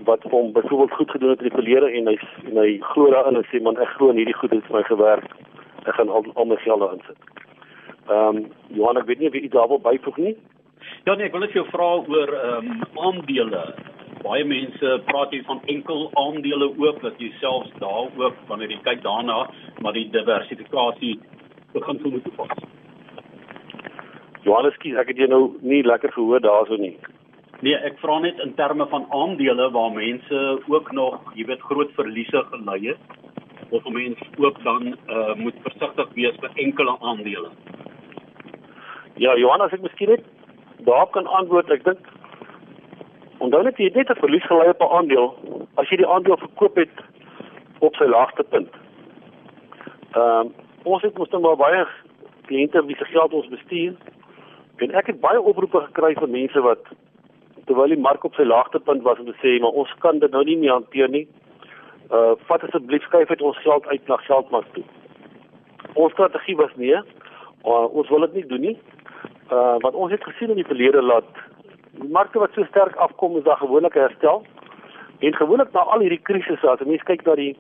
wat 0.05 0.23
hom 0.23 0.53
byvoorbeeld 0.53 0.93
goed 0.93 1.11
gedoen 1.11 1.31
het 1.31 1.43
in 1.43 1.49
die 1.49 1.57
verlede 1.57 1.91
en 1.91 2.07
hy 2.07 2.17
en 2.45 2.61
hy 2.63 2.79
glo 2.93 3.11
daarin 3.11 3.41
en 3.41 3.49
sê 3.51 3.63
man 3.63 3.81
ek 3.81 3.97
glo 3.97 4.11
in 4.11 4.21
hierdie 4.21 4.37
goed 4.41 4.55
het 4.55 4.65
vir 4.69 4.79
my 4.79 4.85
gewerk. 4.91 5.29
Ek 5.87 5.95
gaan 5.95 6.09
al, 6.09 6.27
al 6.35 6.49
my 6.53 6.57
geld 6.65 6.81
daarin 6.85 7.05
sit. 7.07 7.19
Ehm 8.09 8.37
um, 8.37 8.47
Johan 8.77 9.03
ek 9.03 9.09
weet 9.11 9.19
nie 9.19 9.29
of 9.29 9.35
jy 9.35 9.45
iets 9.49 9.57
daarop 9.57 9.83
byvoeg 9.83 10.17
nie. 10.17 10.37
Ja 11.05 11.15
nee, 11.15 11.27
ek 11.27 11.33
wil 11.33 11.47
net 11.47 11.57
jou 11.57 11.67
vra 11.73 11.91
oor 12.01 12.35
ehm 12.43 12.75
um, 12.75 12.85
aandele 13.09 13.65
baie 14.23 14.45
mense 14.45 14.95
praat 15.11 15.31
hier 15.31 15.45
van 15.47 15.61
enkel 15.67 16.11
aandele 16.15 16.71
ook 16.79 17.03
dat 17.03 17.21
jy 17.23 17.31
selfs 17.41 17.71
daar 17.83 18.09
ook 18.17 18.35
wanneer 18.49 18.71
jy 18.71 18.81
kyk 18.87 19.03
daarna 19.03 19.45
maar 19.83 19.93
die 19.93 20.09
diversifikasie 20.15 21.19
begin 21.73 22.01
voel 22.03 22.17
moet 22.17 22.25
toepas. 22.25 22.59
Johannes, 24.43 24.77
ek 24.81 25.13
het 25.13 25.19
jou 25.21 25.29
nou 25.29 25.43
nie 25.61 25.83
lekker 25.85 26.13
gehoor 26.13 26.41
daarso 26.41 26.77
nie. 26.81 26.97
Nee, 27.61 27.75
ek 27.75 27.99
vra 27.99 28.21
net 28.23 28.39
in 28.41 28.55
terme 28.55 28.87
van 28.87 29.07
aandele 29.11 29.71
waar 29.75 29.91
mense 29.93 30.43
ook 30.71 30.93
nog, 30.93 31.19
jy 31.35 31.45
weet, 31.49 31.65
groot 31.67 31.91
verliese 31.97 32.45
gely 32.53 32.79
het 32.93 33.75
of 33.75 33.89
mense 33.93 34.25
ook 34.39 34.63
dan 34.65 34.95
uh, 34.95 35.35
moet 35.37 35.57
versigtig 35.63 36.15
wees 36.15 36.39
met 36.41 36.55
enkele 36.55 36.95
aandele. 37.01 37.51
Ja, 39.19 39.35
Johannes, 39.37 39.75
ek 39.75 39.83
miskien 39.83 40.15
net 40.15 40.25
daar 40.87 41.09
kan 41.13 41.27
antwoord. 41.27 41.71
Ek 41.75 41.85
dink 41.85 42.07
Onthou 43.39 43.63
net 43.63 43.77
jy 43.79 43.85
het 43.85 43.95
net 43.95 44.11
'n 44.11 44.21
verlies 44.21 44.47
gely 44.47 44.67
op 44.69 44.83
'n 44.83 44.95
aandeel 44.99 45.29
as 45.77 45.89
jy 45.89 45.97
die 45.97 46.07
aandeel 46.07 46.37
verkoop 46.37 46.77
het 46.77 46.95
op 47.79 47.95
sy 47.95 48.05
laagste 48.05 48.45
punt. 48.45 48.71
Ehm 50.13 50.47
um, 50.47 50.55
ons 50.83 51.03
het 51.03 51.19
mos 51.19 51.29
dan 51.29 51.41
nou 51.41 51.57
maar 51.57 51.71
baie 51.71 51.87
kliënte 52.47 52.85
wie 52.87 52.97
se 52.97 53.05
geld 53.05 53.33
ons 53.33 53.49
bestuur. 53.49 53.95
En 54.77 54.95
ek 54.95 55.07
het 55.07 55.21
baie 55.21 55.41
oproepe 55.41 55.81
gekry 55.81 56.15
van 56.15 56.31
mense 56.31 56.61
wat 56.61 56.83
terwyl 57.67 57.93
die 57.93 58.01
mark 58.01 58.25
op 58.25 58.35
sy 58.35 58.43
laagtepunt 58.43 59.03
was 59.03 59.19
om 59.19 59.27
te 59.27 59.39
sê 59.43 59.61
maar 59.61 59.77
ons 59.83 59.95
kan 59.99 60.19
dit 60.19 60.31
nou 60.31 60.45
nie 60.45 60.57
meer 60.57 60.73
hanteer 60.73 61.09
nie. 61.09 61.27
Uh 62.11 62.33
vat 62.49 62.63
asseblief 62.65 63.03
skuif 63.03 63.31
uit 63.31 63.43
ons 63.43 63.59
geld 63.59 63.87
uit 63.87 64.09
na 64.09 64.17
geldmark 64.17 64.67
toe. 64.73 64.85
Ons 65.95 66.13
strategie 66.13 66.57
was 66.57 66.75
nee, 66.77 66.97
uh, 67.65 67.87
ons 67.93 68.09
wil 68.09 68.21
dit 68.21 68.35
nie 68.35 68.47
doen 68.47 68.61
nie. 68.61 68.79
Uh 69.53 69.77
wat 69.85 69.95
ons 69.95 70.13
het 70.13 70.25
gesien 70.25 70.51
in 70.51 70.63
die 70.63 70.71
verlede 70.71 71.03
laat 71.03 71.48
markte 72.09 72.39
wat 72.39 72.53
so 72.55 72.65
sterk 72.65 72.97
afkom 72.97 73.37
is 73.37 73.45
daar 73.45 73.57
gewoonlik 73.57 73.95
herstel. 73.95 74.43
En 75.19 75.35
gewoonlik 75.35 75.73
na 75.73 75.81
al 75.81 76.01
hierdie 76.01 76.23
krisisse 76.23 76.69
as 76.69 76.85
mense 76.87 77.05
kyk 77.05 77.25
na 77.27 77.35
die 77.35 77.57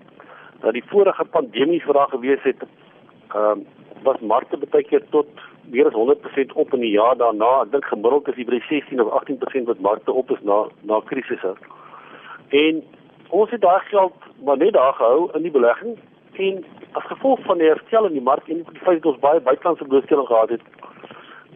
na 0.63 0.73
die 0.75 0.85
vorige 0.91 1.25
pandemie 1.25 1.83
wat 1.87 1.95
daar 1.95 2.15
gewees 2.15 2.43
het, 2.43 2.63
ehm 3.35 3.61
uh, 3.61 3.67
was 4.03 4.21
markte 4.21 4.57
baie 4.57 4.85
keer 4.85 5.03
tot 5.11 5.27
meer 5.71 5.87
as 5.87 5.95
100% 5.95 6.53
op 6.55 6.73
in 6.73 6.81
die 6.81 6.91
jaar 6.91 7.17
daarna. 7.17 7.51
Ek 7.63 7.73
dink 7.73 7.85
gemiddeld 7.85 8.29
is 8.29 8.37
dit 8.37 8.47
by 8.47 8.61
16 8.69 9.01
of 9.03 9.11
18% 9.23 9.71
wat 9.71 9.81
markte 9.81 10.13
op 10.13 10.31
is 10.31 10.43
na 10.43 10.67
na 10.83 11.01
krisisse. 11.11 11.55
En 12.49 12.83
ons 13.29 13.51
het 13.51 13.61
daai 13.61 13.81
geld 13.91 14.15
maar 14.45 14.57
net 14.57 14.73
daar 14.73 14.95
gehou 14.95 15.31
in 15.35 15.43
die 15.43 15.51
belegging 15.51 15.99
en 16.33 16.65
as 16.93 17.05
gevolg 17.11 17.41
van 17.45 17.59
die 17.59 17.69
herstel 17.69 18.07
in 18.07 18.13
die 18.13 18.23
mark 18.23 18.49
en 18.49 18.63
die 18.63 18.85
feit 18.85 19.03
dat 19.03 19.13
ons 19.13 19.21
baie 19.21 19.41
buitelandse 19.41 19.85
blootstelling 19.85 20.27
gehad 20.27 20.49
het, 20.49 20.63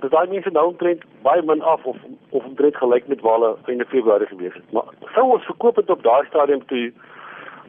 dis 0.02 0.10
daai 0.10 0.28
mense 0.30 0.50
nou 0.50 0.66
omtrent 0.72 1.04
baie 1.22 1.42
min 1.46 1.62
af 1.62 1.84
of 1.86 1.96
of 2.30 2.44
omtrent 2.44 2.76
gelyk 2.76 3.08
met 3.08 3.20
waar 3.20 3.38
hulle 3.38 3.56
einde 3.70 3.84
Februarie 3.84 4.26
gewees 4.26 4.54
het. 4.54 4.72
Maar 4.74 4.88
sou 5.14 5.28
ons 5.36 5.44
verkoop 5.46 5.76
het 5.78 5.90
op 5.90 6.02
daai 6.02 6.26
stadium 6.26 6.64
toe 6.66 6.92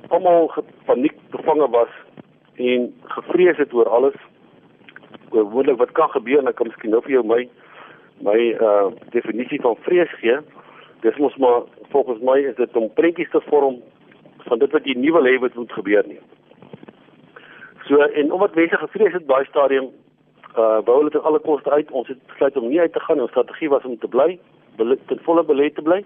almal 0.09 0.47
gepaniek 0.55 1.17
bevange 1.35 1.69
was 1.69 1.93
en 2.55 2.89
gevrees 3.15 3.57
het 3.57 3.73
oor 3.73 3.89
alles 3.89 4.17
oor 5.29 5.45
moontlik 5.49 5.77
wat 5.77 5.91
kan 5.91 6.09
gebeur 6.09 6.41
en 6.41 6.49
ek 6.49 6.57
kan 6.57 6.69
miskien 6.71 6.93
nou 6.95 7.01
vir 7.05 7.17
jou 7.17 7.23
my 7.29 7.41
my 8.25 8.39
uh 8.69 8.89
definisie 9.15 9.61
van 9.61 9.77
vrees 9.85 10.11
gee. 10.21 10.37
Dis 11.05 11.17
mos 11.21 11.35
maar 11.37 11.61
volgens 11.93 12.21
my 12.21 12.39
is 12.49 12.55
dit 12.55 12.77
om 12.77 12.93
prentjies 12.93 13.29
te 13.29 13.41
vorm 13.49 13.81
van 14.47 14.59
dit 14.59 14.71
wat 14.71 14.85
jy 14.89 14.97
nie 14.97 15.13
wil 15.13 15.29
hê 15.29 15.37
wat 15.41 15.55
moet 15.59 15.73
gebeur 15.77 16.07
nie. 16.07 16.21
So 17.87 18.01
en 18.01 18.31
omdat 18.31 18.55
mense 18.55 18.77
gevrees 18.87 19.13
het 19.13 19.27
daai 19.27 19.45
stadium 19.45 19.91
uh 20.57 20.79
wou 20.86 20.98
hulle 20.98 21.10
dit 21.10 21.24
alle 21.24 21.39
koste 21.39 21.72
uit. 21.72 21.91
Ons 21.91 22.07
het 22.07 22.27
besluit 22.27 22.57
om 22.57 22.69
nie 22.69 22.79
uit 22.79 22.93
te 22.93 23.00
gaan. 23.00 23.22
Ons 23.22 23.29
strategie 23.29 23.69
was 23.69 23.83
om 23.83 23.98
te 23.98 24.07
bly, 24.07 24.39
ten 24.77 25.19
volle 25.25 25.43
belê 25.43 25.74
te 25.74 25.81
bly 25.81 26.03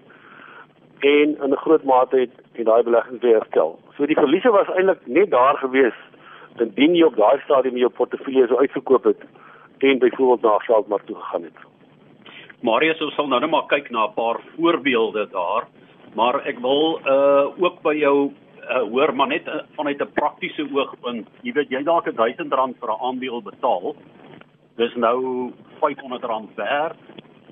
en 1.00 1.36
in 1.42 1.50
'n 1.50 1.56
groot 1.56 1.82
mate 1.82 2.16
het 2.16 2.30
het 2.52 2.66
daai 2.66 2.82
beleggings 2.82 3.22
weer 3.22 3.38
herstel. 3.38 3.78
So 3.96 4.06
die 4.06 4.16
verliese 4.16 4.50
was 4.50 4.68
eintlik 4.68 5.06
net 5.06 5.30
daar 5.30 5.56
gewees 5.56 5.94
indien 6.58 6.94
jy 6.94 7.04
op 7.04 7.16
daai 7.16 7.40
stadium 7.44 7.76
jou 7.76 7.90
portefeulje 7.90 8.46
so 8.46 8.56
uitverkoop 8.56 9.04
het 9.04 9.22
en 9.78 9.98
byvoorbeeld 9.98 10.42
na 10.42 10.58
geldmark 10.58 11.06
toe 11.06 11.16
gegaan 11.16 11.42
het. 11.42 11.58
Marius 12.60 12.98
sou 12.98 13.10
sal 13.10 13.28
nou 13.28 13.40
net 13.40 13.50
maar 13.50 13.66
kyk 13.66 13.90
na 13.90 14.06
'n 14.06 14.14
paar 14.14 14.40
voorbeelde 14.56 15.28
daar, 15.30 15.68
maar 16.14 16.46
ek 16.46 16.58
wil 16.58 17.00
uh 17.06 17.62
ook 17.62 17.82
by 17.82 17.94
jou 17.94 18.32
uh, 18.68 18.82
hoor 18.92 19.14
maar 19.14 19.28
net 19.28 19.46
uh, 19.46 19.54
vanuit 19.76 20.00
'n 20.00 20.12
praktiese 20.12 20.66
oogpunt. 20.72 21.28
Jy 21.42 21.52
weet 21.52 21.70
jy 21.70 21.82
dalk 21.82 22.06
'n 22.06 22.14
1000 22.14 22.52
rand 22.52 22.76
vir 22.80 22.88
'n 22.88 23.00
aandeel 23.00 23.42
betaal. 23.42 23.94
Dis 24.78 24.94
nou 24.94 25.50
500 25.80 26.24
rand 26.30 26.54
werd 26.54 26.98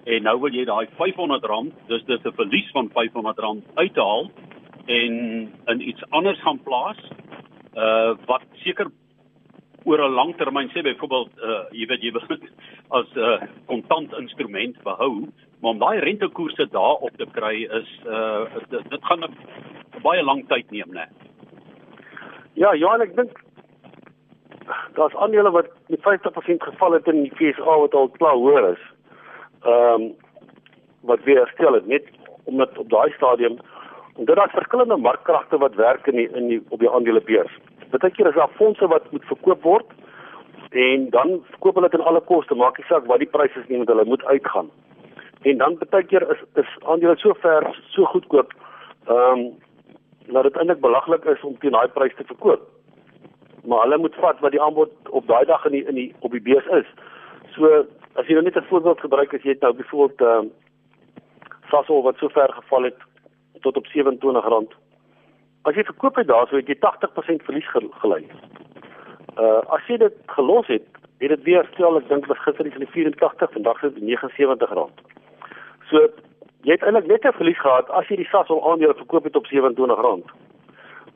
en 0.06 0.22
nou 0.22 0.36
wil 0.40 0.54
jy 0.54 0.64
daai 0.64 0.86
500 0.98 1.44
rand, 1.50 1.72
dis 1.88 2.04
dis 2.06 2.24
'n 2.24 2.36
verlies 2.38 2.70
van 2.70 2.90
500 2.94 3.38
rand 3.38 3.64
uithaal 3.74 4.30
en 4.86 5.12
in 5.66 5.88
iets 5.88 6.02
anders 6.10 6.40
gaan 6.42 6.62
plaas 6.62 7.00
uh 7.74 8.14
wat 8.26 8.46
seker 8.62 8.86
oor 9.84 10.02
'n 10.02 10.14
lang 10.14 10.36
termyn 10.36 10.70
sê 10.70 10.82
byvoorbeeld 10.82 11.32
uh 11.38 11.64
jy 11.70 11.86
weet 11.86 12.02
jy 12.02 12.12
wil 12.12 12.38
as 12.98 13.06
'n 13.14 13.18
uh, 13.18 13.42
kontant 13.66 14.12
instrument 14.18 14.82
behou 14.82 15.28
maar 15.60 15.70
om 15.70 15.78
daai 15.78 15.98
rentekoerse 15.98 16.68
daarop 16.70 17.16
te 17.16 17.26
kry 17.32 17.66
is 17.80 17.90
uh 18.06 18.44
dit, 18.70 18.90
dit 18.90 19.04
gaan 19.04 19.24
'n 19.24 19.34
baie 20.02 20.22
lang 20.22 20.46
tyd 20.48 20.70
neem 20.70 20.92
nê 20.94 21.06
Ja 22.54 22.72
ja 22.72 22.96
ek 23.02 23.16
dink 23.16 23.45
daar's 24.94 25.14
aandele 25.14 25.50
wat 25.50 25.66
met 25.86 26.00
50% 26.00 26.02
geval 26.68 26.92
het 26.92 27.06
in 27.06 27.22
die 27.22 27.32
FSA 27.34 27.78
wat 27.78 27.94
al 27.94 28.08
klaar 28.08 28.38
hoor 28.44 28.68
is 28.68 28.84
ehm 29.62 30.02
um, 30.02 30.14
wat 31.06 31.22
weer 31.24 31.38
herstel 31.38 31.72
het 31.72 31.86
net 31.86 32.04
omdat 32.44 32.78
op 32.78 32.90
daai 32.90 33.12
stadium 33.12 33.58
omdat 34.16 34.36
daar 34.36 34.50
verskillende 34.50 34.96
markkragte 34.96 35.58
wat 35.58 35.74
werk 35.74 36.06
in 36.06 36.16
die, 36.16 36.30
in 36.30 36.48
die 36.48 36.62
op 36.68 36.78
die 36.78 36.90
aandelebeurs. 36.90 37.58
Partykeer 37.90 38.26
is 38.26 38.34
daar 38.34 38.48
fondse 38.54 38.86
wat 38.86 39.10
moet 39.10 39.24
verkoop 39.24 39.62
word 39.62 39.86
en 40.70 41.10
dan 41.10 41.42
verkoop 41.50 41.74
hulle 41.74 41.88
dit 41.88 42.00
in 42.00 42.06
alle 42.06 42.20
koste, 42.20 42.54
maak 42.54 42.78
nie 42.78 42.86
saak 42.88 43.06
wat 43.06 43.22
die 43.22 43.30
pryse 43.30 43.60
is 43.60 43.68
nie, 43.68 43.76
want 43.76 43.88
hulle 43.88 44.04
moet 44.04 44.24
uitgaan. 44.24 44.70
En 45.42 45.58
dan 45.58 45.78
partykeer 45.78 46.30
is 46.30 46.42
is 46.62 46.72
aandele 46.84 47.16
so 47.16 47.34
ver 47.44 47.68
so 47.94 48.04
goedkoop 48.04 48.52
ehm 49.06 49.38
um, 49.38 49.46
dat 50.26 50.42
dit 50.42 50.56
eintlik 50.56 50.80
belaglik 50.80 51.24
is 51.24 51.42
om 51.46 51.58
teen 51.58 51.76
daai 51.76 51.88
prys 51.88 52.14
te 52.16 52.24
verkoop. 52.26 52.62
Maar 53.66 53.82
hulle 53.82 53.98
moet 53.98 54.14
vat 54.14 54.40
wat 54.40 54.54
die 54.54 54.62
aanbod 54.62 54.92
op 55.10 55.26
daai 55.26 55.44
dag 55.44 55.64
in 55.64 55.72
die 55.72 55.84
in 55.84 55.94
die 55.94 56.14
op 56.20 56.30
die 56.30 56.42
beurs 56.42 56.66
is. 56.80 56.88
So 57.54 57.86
as 58.14 58.26
jy 58.26 58.34
nou 58.34 58.44
net 58.44 58.56
'n 58.56 58.68
voorbeeld 58.70 59.00
gebruik 59.00 59.34
as 59.34 59.42
jy 59.42 59.56
nou 59.60 59.72
byvoorbeeld 59.74 60.20
ehm 60.20 60.38
um, 60.38 60.52
Sasol 61.70 62.02
wat 62.02 62.16
so 62.18 62.28
ver 62.28 62.52
geval 62.52 62.82
het 62.82 62.98
tot 63.60 63.76
op 63.76 63.86
R27. 63.86 64.76
As 65.62 65.74
jy 65.74 65.84
verkoop 65.84 66.16
het 66.16 66.28
daarso 66.28 66.56
het 66.56 66.66
jy 66.66 66.76
80% 66.78 67.42
verlies 67.42 67.70
gelei. 68.00 68.22
Uh 69.38 69.60
as 69.74 69.82
jy 69.88 69.96
dit 69.96 70.14
gelos 70.26 70.66
het, 70.66 70.86
het 71.18 71.28
dit 71.28 71.42
weer 71.42 71.68
stel 71.72 71.98
ek 71.98 72.08
dink 72.08 72.26
was 72.26 72.38
gister 72.38 72.66
in 72.66 72.78
die 72.78 72.92
84, 72.92 73.52
vandag 73.52 73.82
is 73.82 73.94
dit 73.94 74.02
R79. 74.02 74.94
So 75.90 76.08
jy 76.62 76.72
het 76.72 76.82
eintlik 76.82 77.06
net 77.06 77.24
'n 77.24 77.38
verlies 77.38 77.60
gehad 77.60 77.90
as 77.90 78.08
jy 78.08 78.16
die 78.16 78.30
Sasol 78.30 78.62
aandele 78.70 78.94
verkoop 78.94 79.24
het 79.24 79.36
op 79.36 79.46
R27. 79.46 80.30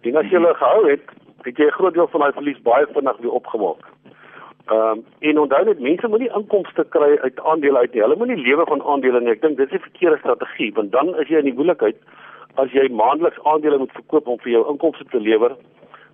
En 0.00 0.16
as 0.16 0.26
jy 0.26 0.36
hulle 0.38 0.54
gehou 0.54 0.90
het, 0.90 1.04
het 1.42 1.56
jy 1.56 1.66
'n 1.66 1.78
groot 1.78 1.94
deel 1.94 2.08
van 2.08 2.20
daai 2.20 2.32
verlies 2.32 2.62
baie 2.62 2.86
vinnig 2.86 3.16
weer 3.16 3.32
opgemaak. 3.32 3.82
Ehm 4.70 4.98
um, 4.98 5.04
en 5.18 5.38
onthou 5.38 5.64
net 5.64 5.80
mense 5.80 6.08
moenie 6.08 6.32
inkomste 6.36 6.84
kry 6.88 7.18
uit 7.18 7.40
aandele 7.40 7.78
uit 7.78 7.92
nie. 7.92 8.02
Hulle 8.02 8.16
moenie 8.16 8.36
lewe 8.36 8.64
van 8.66 8.82
aandele 8.82 9.20
nie. 9.20 9.30
Ek 9.30 9.40
dink 9.40 9.56
dis 9.56 9.72
'n 9.72 9.86
verkeerde 9.88 10.18
strategie 10.18 10.72
want 10.74 10.92
dan 10.92 11.16
is 11.18 11.28
jy 11.28 11.38
in 11.38 11.50
die 11.50 11.58
moeilikheid 11.58 11.96
as 12.54 12.72
jy 12.72 12.88
maandeliks 12.88 13.42
aandele 13.44 13.78
moet 13.78 13.92
verkoop 13.92 14.26
om 14.26 14.38
vir 14.38 14.52
jou 14.52 14.62
inkomste 14.70 15.04
te 15.10 15.20
lewer, 15.20 15.56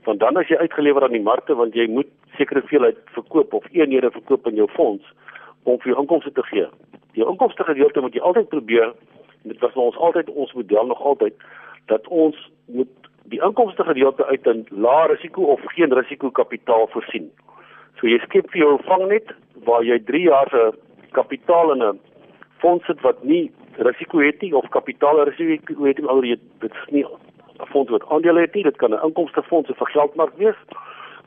want 0.05 0.21
dan 0.21 0.37
as 0.37 0.49
jy 0.49 0.57
uitgelewer 0.57 1.05
aan 1.05 1.17
die 1.17 1.23
markte 1.23 1.55
want 1.55 1.75
jy 1.75 1.87
moet 1.89 2.11
sekere 2.37 2.63
veelheid 2.63 2.99
verkoop 3.17 3.55
of 3.55 3.65
eenhede 3.73 4.11
verkoop 4.11 4.47
in 4.47 4.55
jou 4.61 4.69
fonds 4.77 5.05
om 5.65 5.81
vir 5.83 5.93
jou 5.93 6.01
inkomste 6.01 6.33
te 6.33 6.45
gee. 6.51 6.67
Die 7.17 7.25
inkomste 7.25 7.65
gedeelte 7.65 8.01
moet 8.01 8.15
jy 8.15 8.21
altyd 8.21 8.49
probeer 8.49 8.93
en 9.43 9.53
dit 9.53 9.61
was 9.65 9.75
ons 9.75 9.97
altyd 9.97 10.31
ons 10.31 10.53
model 10.53 10.87
nog 10.87 11.03
altyd 11.03 11.35
dat 11.87 12.07
ons 12.09 12.37
moet 12.67 13.11
die 13.29 13.43
inkomste 13.43 13.85
gedeelte 13.85 14.27
uit 14.27 14.47
'n 14.47 14.67
lae 14.71 15.07
risiko 15.07 15.43
of 15.43 15.61
geen 15.75 15.93
risiko 15.93 16.31
kapitaal 16.31 16.87
voorsien. 16.89 17.31
So 17.99 18.07
jy 18.07 18.19
skep 18.19 18.51
vir 18.51 18.61
jou 18.61 18.79
vangnet 18.85 19.35
waar 19.65 19.85
jy 19.85 19.99
3 20.05 20.23
jaar 20.23 20.49
se 20.51 20.73
kapitaal 21.13 21.73
in 21.73 21.83
'n 21.83 22.01
fonds 22.59 22.87
het 22.87 23.01
wat 23.01 23.25
nie 23.25 23.51
risiko 23.79 24.19
het 24.19 24.41
nie 24.41 24.55
of 24.57 24.69
kapitaalrisiko 24.69 25.85
het 25.85 25.99
nie, 25.99 26.09
alreeds 26.09 26.41
dit 26.61 26.73
is 26.73 26.91
nie 26.91 27.05
'n 27.05 27.67
fonds 27.67 27.91
wat 27.91 28.09
aandele 28.09 28.41
het 28.41 28.55
nie, 28.55 28.63
dit 28.63 28.77
kan 28.77 28.91
'n 28.91 29.05
inkomstefonds 29.05 29.71
of 29.71 29.81
'n 29.81 29.93
geldmark 29.93 30.37
wees. 30.37 30.61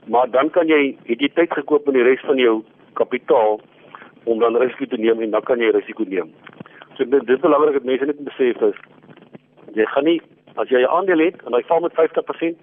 Maar 0.08 0.30
dan 0.30 0.50
kan 0.50 0.68
jy 0.68 0.98
het 1.06 1.20
jy 1.20 1.30
tyd 1.34 1.54
gekoop 1.54 1.86
met 1.86 1.94
die 1.94 2.04
res 2.04 2.22
van 2.22 2.38
jou 2.38 2.64
kapitaal 2.94 3.60
om 4.24 4.40
dan 4.40 4.56
risiko 4.56 4.86
te 4.86 4.98
neem 4.98 5.22
en 5.22 5.32
dan 5.32 5.44
kan 5.44 5.60
jy 5.60 5.70
risiko 5.70 6.04
neem. 6.04 6.34
So 6.98 7.06
dit 7.06 7.28
dis 7.28 7.40
belangrik 7.40 7.74
dat 7.74 7.84
mense 7.84 8.06
net 8.06 8.24
besef 8.24 8.62
is 8.62 8.76
jy 9.74 9.86
gaan 9.86 10.04
nie 10.04 10.22
as 10.62 10.70
jy 10.70 10.82
'n 10.84 10.94
aandeel 10.98 11.26
het 11.26 11.42
en 11.46 11.54
hy 11.54 11.64
val 11.68 11.80
met 11.80 11.94
50%, 11.94 12.58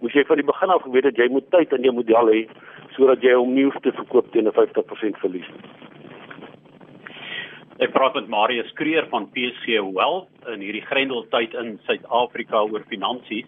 moet 0.00 0.12
jy 0.12 0.24
van 0.24 0.36
die 0.36 0.50
begin 0.52 0.70
af 0.70 0.82
geweet 0.82 1.08
dat 1.08 1.16
jy 1.16 1.28
moet 1.30 1.50
tyd 1.50 1.72
in 1.72 1.82
jou 1.82 1.94
model 1.94 2.26
hê 2.32 2.48
sodat 2.96 3.22
jy 3.22 3.34
hom 3.34 3.54
nie 3.54 3.64
hoef 3.64 3.80
te 3.82 3.92
verkoop 3.92 4.32
teen 4.32 4.48
'n 4.48 4.52
50% 4.52 5.18
verlies. 5.18 5.48
Ek 7.78 7.92
praat 7.92 8.14
met 8.14 8.28
Marius 8.28 8.72
Kreer 8.72 9.06
van 9.10 9.30
PC 9.34 9.80
Wealth 9.94 10.28
in 10.46 10.60
hierdie 10.60 10.86
grendeltyd 10.86 11.54
in 11.54 11.80
Suid-Afrika 11.86 12.62
oor 12.62 12.84
finansies. 12.88 13.46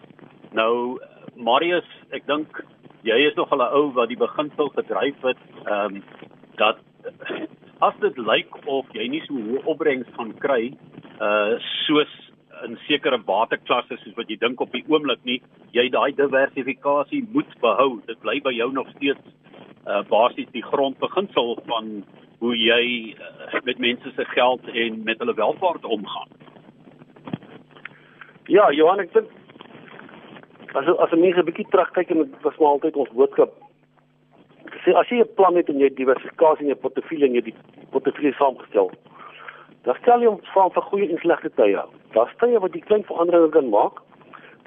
Nou 0.51 0.99
Marius, 1.35 1.87
ek 2.11 2.25
dink 2.27 2.63
jy 3.03 3.17
is 3.27 3.35
nog 3.35 3.51
'n 3.51 3.61
ou 3.61 3.91
wat 3.93 4.09
die 4.09 4.17
beginsel 4.17 4.69
gedryf 4.69 5.21
het, 5.21 5.37
ehm 5.65 5.95
um, 5.95 6.03
dat 6.55 6.77
as 7.79 7.93
dit 8.01 8.17
lyk 8.17 8.49
of 8.65 8.85
jy 8.93 9.07
nie 9.07 9.21
so 9.27 9.33
hoë 9.33 9.65
opbrengs 9.65 10.07
gaan 10.17 10.33
kry 10.41 10.73
uh 11.21 11.57
soos 11.85 12.13
in 12.65 12.77
sekere 12.87 13.17
bateklasse 13.17 13.97
soos 13.97 14.15
wat 14.15 14.29
jy 14.29 14.37
dink 14.41 14.61
op 14.61 14.71
die 14.71 14.83
oomblik 14.87 15.19
nie, 15.23 15.41
jy 15.73 15.89
daai 15.89 16.11
diversifikasie 16.17 17.25
moet 17.33 17.51
behou. 17.61 18.01
Dit 18.07 18.19
bly 18.21 18.39
by 18.41 18.53
jou 18.55 18.71
nog 18.73 18.89
steeds 18.95 19.35
uh 19.87 20.03
basies 20.09 20.49
die 20.51 20.63
grondbeginsel 20.63 21.59
van 21.67 22.03
hoe 22.39 22.55
jy 22.55 23.15
uh, 23.15 23.61
met 23.63 23.79
mense 23.79 24.11
se 24.15 24.25
geld 24.33 24.67
en 24.67 25.03
met 25.03 25.19
hulle 25.23 25.33
welvaart 25.33 25.85
omgaan. 25.85 26.33
Ja, 28.47 28.71
Johan, 28.71 28.99
ek 28.99 29.13
dink 29.13 29.31
as 30.75 30.87
as 30.87 31.15
mense 31.15 31.39
'n 31.39 31.47
bietjie 31.47 31.69
terugkyk 31.71 32.11
en 32.11 32.25
dit 32.25 32.43
was 32.43 32.57
maar 32.57 32.75
altyd 32.75 32.95
ons 32.95 33.15
boodskap 33.15 33.55
gesê 34.87 34.95
as 34.95 35.09
jy 35.09 35.19
'n 35.21 35.35
plan 35.35 35.55
het 35.55 35.69
en 35.69 35.79
jy 35.79 35.89
diversifikasie 35.89 36.63
in 36.63 36.73
jou 36.73 36.79
portefeulje 36.79 37.25
en 37.25 37.33
jy 37.35 37.41
die 37.41 37.55
portefeulje 37.91 38.33
saamgestel, 38.33 38.91
dan 39.83 39.95
stel 40.01 40.21
jy 40.21 40.27
hom 40.27 40.41
van 40.53 40.71
vir 40.71 40.83
goeie 40.83 41.09
en 41.09 41.17
slegte 41.17 41.49
tye. 41.49 41.75
Daar 41.75 41.87
stel 42.11 42.49
jy 42.49 42.59
wat 42.59 42.73
jy 42.73 42.81
klein 42.81 43.03
veranderinge 43.03 43.49
kan 43.49 43.69
maak 43.69 44.01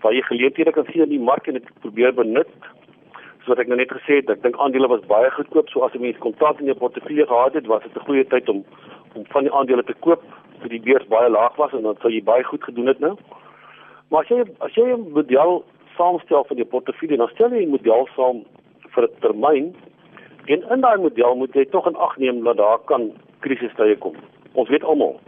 waar 0.02 0.14
jy 0.14 0.22
geleenthede 0.22 0.72
kan 0.72 0.86
sien 0.88 1.02
in 1.02 1.12
die 1.12 1.20
mark 1.20 1.46
en 1.46 1.58
dit 1.58 1.66
probeer 1.80 2.14
benut. 2.14 2.48
Soos 3.44 3.58
ek 3.60 3.68
nou 3.68 3.76
net 3.76 3.92
gesê 3.92 4.20
het, 4.20 4.30
ek 4.32 4.42
dink 4.44 4.56
aandele 4.60 4.88
was 4.88 5.04
baie 5.10 5.30
goedkoop, 5.34 5.68
so 5.68 5.84
as 5.84 5.92
jy 5.96 6.00
mens 6.00 6.20
kontant 6.24 6.60
in 6.60 6.70
jou 6.70 6.76
portefeulje 6.76 7.26
gehad 7.28 7.56
het, 7.58 7.66
was 7.66 7.82
dit 7.82 7.96
'n 7.96 8.06
goeie 8.08 8.24
tyd 8.24 8.48
om 8.48 8.64
om 9.14 9.24
van 9.34 9.42
die 9.42 9.52
aandele 9.52 9.82
te 9.82 9.94
koop 10.06 10.22
toe 10.60 10.68
die 10.68 10.80
beurs 10.80 11.06
baie 11.08 11.28
laag 11.28 11.56
was 11.56 11.72
en 11.72 11.82
dan 11.82 11.96
sou 12.00 12.10
jy 12.12 12.22
baie 12.22 12.44
goed 12.44 12.64
gedoen 12.64 12.86
het 12.86 13.00
nou. 13.00 13.16
Maar 14.10 14.20
as 14.22 14.28
jy 14.28 14.44
as 14.60 14.74
jy 14.74 14.86
'n 14.92 15.12
model 15.12 15.64
saamstel 15.96 16.44
van 16.44 16.56
jou 16.56 16.66
portefeulje, 16.66 17.16
dan 17.16 17.28
stel 17.28 17.50
jy 17.50 17.64
'n 17.64 17.70
model 17.70 18.08
saam 18.16 18.44
vir 18.94 19.04
'n 19.04 19.20
termyn 19.20 19.74
en 20.46 20.62
in 20.70 20.80
daai 20.80 20.98
model 20.98 21.34
moet 21.34 21.54
jy 21.54 21.64
tog 21.64 21.86
in 21.86 21.96
ag 21.96 22.16
neem 22.16 22.44
dat 22.44 22.56
daar 22.56 22.78
kan 22.78 23.12
krisistye 23.40 23.96
kom. 23.96 24.14
Ons 24.52 24.68
weet 24.68 24.84
almal 24.84 25.20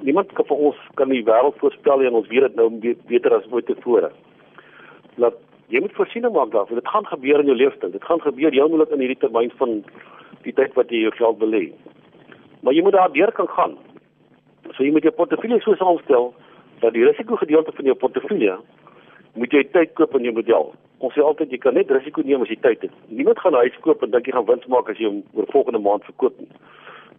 niemand 0.00 0.32
kan 0.32 0.46
vir 0.48 0.56
ons 0.56 0.76
kan 0.94 1.08
die 1.12 1.24
wêreld 1.24 1.58
voorspel 1.60 2.04
en 2.06 2.18
ons 2.20 2.28
weet 2.28 2.48
dit 2.48 2.56
nou 2.56 2.68
beter 3.08 3.34
as 3.36 3.48
ooit 3.50 3.66
tevore. 3.66 4.10
Dat 5.16 5.36
jy 5.72 5.80
moet 5.80 5.94
voorsiening 5.96 6.32
maak 6.34 6.52
daarvoor. 6.52 6.80
Dit 6.80 6.88
gaan 6.88 7.06
gebeur 7.06 7.40
in 7.40 7.50
jou 7.50 7.56
lewenstyl. 7.56 7.90
Dit 7.90 8.04
gaan 8.04 8.20
gebeur 8.20 8.54
jou 8.54 8.68
moontlik 8.68 8.92
in 8.94 9.04
hierdie 9.04 9.20
termyn 9.22 9.52
van 9.60 9.80
die 10.42 10.52
tyd 10.52 10.74
wat 10.78 10.90
jy 10.90 11.04
jou 11.06 11.14
geld 11.16 11.38
belê. 11.40 11.64
Maar 12.62 12.76
jy 12.76 12.82
moet 12.82 12.96
daardeur 12.98 13.32
kan 13.32 13.48
gaan. 13.48 13.76
So 14.76 14.84
jy 14.84 14.92
moet 14.94 15.06
jou 15.06 15.14
portefeulje 15.16 15.60
so 15.64 15.74
saamstel 15.80 16.32
dat 16.82 16.94
die 16.96 17.04
risiko 17.06 17.36
gedeelte 17.36 17.74
van 17.76 17.90
jou 17.90 17.96
portefeulje 17.98 18.56
moet 19.34 19.54
jy 19.54 19.64
tyd 19.72 19.94
koop 19.98 20.14
in 20.18 20.28
jou 20.28 20.34
model. 20.36 20.72
Ons 21.02 21.16
sê 21.16 21.24
altyd 21.24 21.50
jy 21.50 21.58
kan 21.62 21.74
net 21.74 21.90
risiko 21.90 22.22
neem 22.22 22.44
as 22.44 22.52
jy 22.52 22.58
tyd 22.62 22.84
het. 22.86 22.94
Niemand 23.08 23.40
gaan 23.42 23.56
huis 23.58 23.78
koop 23.86 24.02
en 24.04 24.12
dink 24.12 24.28
jy 24.28 24.36
gaan 24.36 24.46
wins 24.46 24.68
maak 24.70 24.90
as 24.92 25.00
jy 25.00 25.08
hom 25.08 25.22
oor 25.34 25.48
volgende 25.54 25.80
maand 25.82 26.04
verkoop 26.10 26.36
nie. 26.38 26.50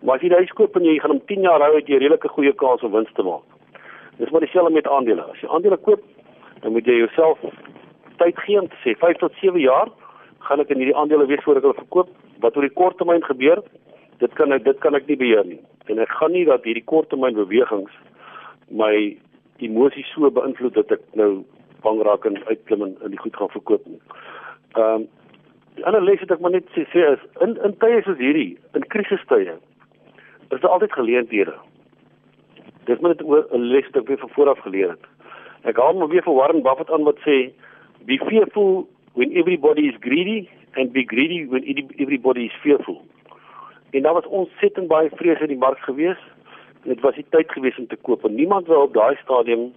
Maar 0.04 0.16
as 0.16 0.22
jy 0.22 0.30
'n 0.30 0.40
huis 0.44 0.54
koop 0.54 0.76
en 0.76 0.84
jy 0.84 1.00
gaan 1.00 1.12
hom 1.12 1.26
10 1.26 1.42
jaar 1.42 1.62
hou, 1.62 1.76
het 1.76 1.88
jy 1.88 1.96
'n 1.96 2.04
redelike 2.04 2.28
goeie 2.28 2.54
kans 2.54 2.84
om 2.84 2.92
wins 2.92 3.14
te 3.14 3.24
maak. 3.24 3.44
Dis 4.18 4.30
maar 4.30 4.42
dieselfde 4.42 4.74
met 4.74 4.88
aandele. 4.88 5.24
As 5.24 5.40
jy 5.40 5.48
aandele 5.50 5.78
koop, 5.78 6.02
dan 6.62 6.72
moet 6.72 6.86
jy 6.86 6.98
jouself 6.98 7.40
tyd 8.18 8.40
gee 8.40 8.60
om 8.60 8.68
te 8.68 8.76
sê 8.84 8.98
5 8.98 9.18
tot 9.18 9.32
7 9.42 9.60
jaar 9.60 9.88
gaan 10.40 10.60
ek 10.60 10.70
in 10.70 10.78
hierdie 10.78 10.96
aandele 10.96 11.26
wees 11.26 11.44
voor 11.44 11.56
ek 11.56 11.62
hulle 11.62 11.82
verkoop. 11.84 12.10
Wat 12.40 12.56
oor 12.56 12.68
die 12.68 12.74
kort 12.76 12.98
termyn 12.98 13.24
gebeur, 13.24 13.64
dit 14.20 14.34
kan 14.34 14.52
ek 14.52 14.64
dit 14.64 14.80
kan 14.80 14.96
ek 14.96 15.08
nie 15.08 15.18
beheer 15.18 15.46
nie. 15.46 15.60
En 15.88 16.00
ek 16.00 16.10
gaan 16.10 16.32
nie 16.32 16.46
dat 16.46 16.64
hierdie 16.64 16.84
korttermyn 16.84 17.36
bewegings 17.36 17.92
my 18.70 19.18
emosies 19.58 20.08
so 20.14 20.30
beïnvloed 20.32 20.74
dat 20.74 20.92
ek 20.92 21.04
nou 21.20 21.44
bang 21.84 22.02
raak 22.08 22.26
en 22.26 22.40
uitklim 22.48 22.82
en, 22.88 22.96
en 23.04 23.12
die 23.12 23.20
goed 23.20 23.36
gaan 23.36 23.52
verkoop 23.58 23.86
nie. 23.88 24.00
Ehm 24.76 25.04
um, 25.04 25.08
die 25.74 25.86
ander 25.90 26.04
les 26.06 26.20
wat 26.22 26.32
ek 26.36 26.42
maar 26.46 26.52
net 26.54 26.68
sê, 26.76 26.84
sê 26.94 27.02
is 27.16 27.22
in 27.42 27.56
in 27.66 27.74
tye 27.82 28.02
soos 28.06 28.20
hierdie, 28.22 28.60
in 28.78 28.84
krisistye, 28.94 29.56
is 30.54 30.62
daar 30.62 30.72
altyd 30.72 30.94
geleenthede. 30.94 31.54
Dis 32.86 33.00
maar 33.00 33.16
net 33.16 33.22
'n 33.52 33.58
les 33.58 33.90
wat 33.92 34.10
ek 34.10 34.20
van 34.20 34.30
vooraf 34.30 34.60
geleer 34.60 34.90
het. 34.90 35.06
Ek 35.64 35.78
haal 35.78 35.94
maar 35.94 36.08
weer 36.08 36.24
vir 36.24 36.34
Warren 36.34 36.62
Buffett 36.62 36.92
aan 36.92 37.04
wat 37.04 37.20
sê 37.20 37.52
be 38.06 38.18
fearful 38.18 38.88
when 39.14 39.32
everybody 39.32 39.88
is 39.88 39.96
greedy 40.00 40.48
and 40.76 40.92
be 40.92 41.04
greedy 41.06 41.48
when 41.48 41.64
everybody 41.96 42.44
is 42.46 42.62
fearful. 42.62 43.02
En 43.92 44.02
daar 44.02 44.14
was 44.14 44.28
ontsettend 44.28 44.88
baie 44.88 45.10
vrees 45.16 45.40
in 45.40 45.48
die 45.48 45.58
mark 45.58 45.80
gewees. 45.80 46.18
Dit 46.84 47.00
was 47.00 47.16
die 47.16 47.26
tyd 47.30 47.52
gewees 47.52 47.78
om 47.78 47.88
te 47.88 47.96
koop 47.96 48.26
en 48.26 48.36
niemand 48.36 48.68
wou 48.68 48.84
op 48.84 48.94
daai 48.94 49.16
stadium 49.16 49.72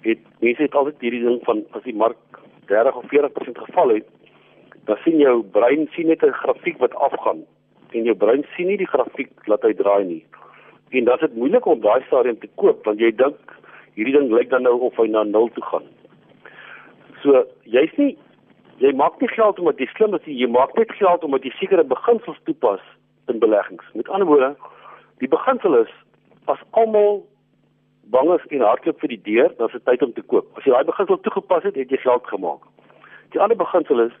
het 0.00 0.18
mense 0.40 0.62
het 0.62 0.74
altyd 0.74 1.00
hierdie 1.00 1.24
ding 1.24 1.40
van 1.44 1.64
as 1.70 1.82
die 1.82 1.94
mark 1.94 2.18
30 2.66 2.96
of 2.96 3.04
40% 3.04 3.58
geval 3.66 3.88
het, 3.88 4.06
dan 4.84 4.96
sien 5.04 5.18
jou 5.18 5.42
brein 5.42 5.86
sien 5.92 6.06
net 6.06 6.22
'n 6.22 6.32
grafiek 6.32 6.78
wat 6.78 6.94
afgaan 6.94 7.44
en 7.94 8.08
jou 8.08 8.14
brein 8.18 8.44
sien 8.56 8.70
nie 8.70 8.78
die 8.80 8.88
grafiek 8.90 9.48
laat 9.50 9.64
hy 9.66 9.72
draai 9.78 10.04
nie. 10.08 10.22
En 10.92 11.08
dan 11.08 11.14
is 11.18 11.26
dit 11.26 11.36
moeilik 11.40 11.66
om 11.66 11.80
daai 11.80 12.02
stadium 12.06 12.38
te 12.40 12.50
koop 12.60 12.84
want 12.86 13.00
jy 13.00 13.12
dink 13.16 13.56
hierdie 13.96 14.14
ding 14.16 14.30
lyk 14.32 14.50
dan 14.50 14.64
nou 14.68 14.78
of 14.88 14.96
hy 15.00 15.08
na 15.10 15.24
nul 15.28 15.48
toe 15.56 15.64
gaan. 15.70 15.88
So 17.22 17.44
jy's 17.64 17.92
nie 18.00 18.14
jy 18.82 18.92
maak 18.98 19.20
nie 19.20 19.30
geld 19.30 19.60
omdat 19.62 19.80
jy 19.80 19.88
slim 19.94 20.16
is, 20.18 20.24
jy 20.26 20.48
maak 20.50 20.72
net 20.78 20.92
geld 20.98 21.24
omdat 21.24 21.44
jy 21.46 21.52
sekere 21.58 21.84
beginsels 21.86 22.40
toepas 22.48 22.82
in 23.30 23.38
beleggings. 23.42 23.84
Met 23.94 24.08
ander 24.08 24.26
woorde, 24.26 24.54
die 25.22 25.30
beginsel 25.30 25.76
is 25.84 25.92
as 26.50 26.62
almal 26.70 27.22
bang 28.10 28.32
is 28.34 28.44
en 28.50 28.64
hardloop 28.66 28.98
vir 29.00 29.12
die 29.14 29.22
deur, 29.28 29.52
dan 29.58 29.70
is 29.70 29.76
dit 29.78 29.84
tyd 29.86 30.02
om 30.02 30.12
te 30.16 30.24
koop. 30.26 30.48
As 30.58 30.66
jy 30.66 30.74
daai 30.74 30.88
beginsel 30.88 31.20
toegepas 31.22 31.68
het, 31.68 31.78
het 31.78 31.92
jy 31.94 32.00
geld 32.02 32.26
gemaak. 32.26 32.66
Die 33.32 33.40
ander 33.40 33.56
beginsel 33.56 34.02
is 34.08 34.16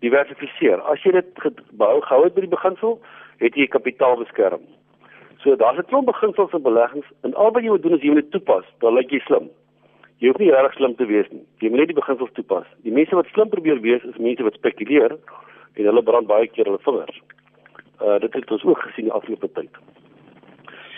diversifiseer. 0.00 0.80
As 0.90 1.02
jy 1.02 1.12
dit 1.12 1.44
gebou 1.44 2.00
gehou 2.00 2.24
het 2.24 2.34
by 2.34 2.40
die 2.40 2.56
beginsel, 2.56 3.00
het 3.38 3.54
jy 3.54 3.66
kapitaal 3.66 4.16
beskerm. 4.16 4.62
So 5.42 5.56
daar's 5.56 5.78
'n 5.78 5.88
klomp 5.90 6.06
beginsels 6.06 6.52
in 6.52 6.62
beleggings 6.62 7.06
en 7.22 7.34
al 7.34 7.52
wat 7.52 7.62
jy 7.62 7.68
moet 7.68 7.82
doen 7.82 7.94
is 7.94 8.02
jy 8.02 8.10
moet 8.10 8.22
dit 8.22 8.30
toepas, 8.30 8.64
dan 8.80 8.94
lyk 8.94 9.10
jy 9.10 9.20
slim. 9.20 9.50
Jy 10.18 10.28
hoef 10.28 10.38
nie 10.38 10.50
reg 10.50 10.72
slim 10.72 10.94
te 10.96 11.06
wees 11.06 11.28
nie. 11.30 11.44
Jy 11.58 11.68
moet 11.68 11.78
net 11.78 11.90
die 11.90 12.00
beginsels 12.00 12.32
toepas. 12.32 12.66
Die 12.82 12.92
mense 12.92 13.14
wat 13.14 13.26
slim 13.26 13.48
probeer 13.48 13.80
wees, 13.80 14.04
is 14.04 14.16
mense 14.16 14.42
wat 14.42 14.54
spekuleer 14.54 15.18
en 15.74 15.84
hulle 15.84 16.02
brand 16.02 16.26
baie 16.26 16.46
keer 16.46 16.64
hulle 16.64 16.78
vingers. 16.78 17.20
Uh 18.00 18.18
dit 18.18 18.34
het 18.34 18.50
ons 18.50 18.64
ook 18.64 18.78
gesien 18.78 19.04
die 19.04 19.12
afgelope 19.12 19.50
tyd. 19.52 19.70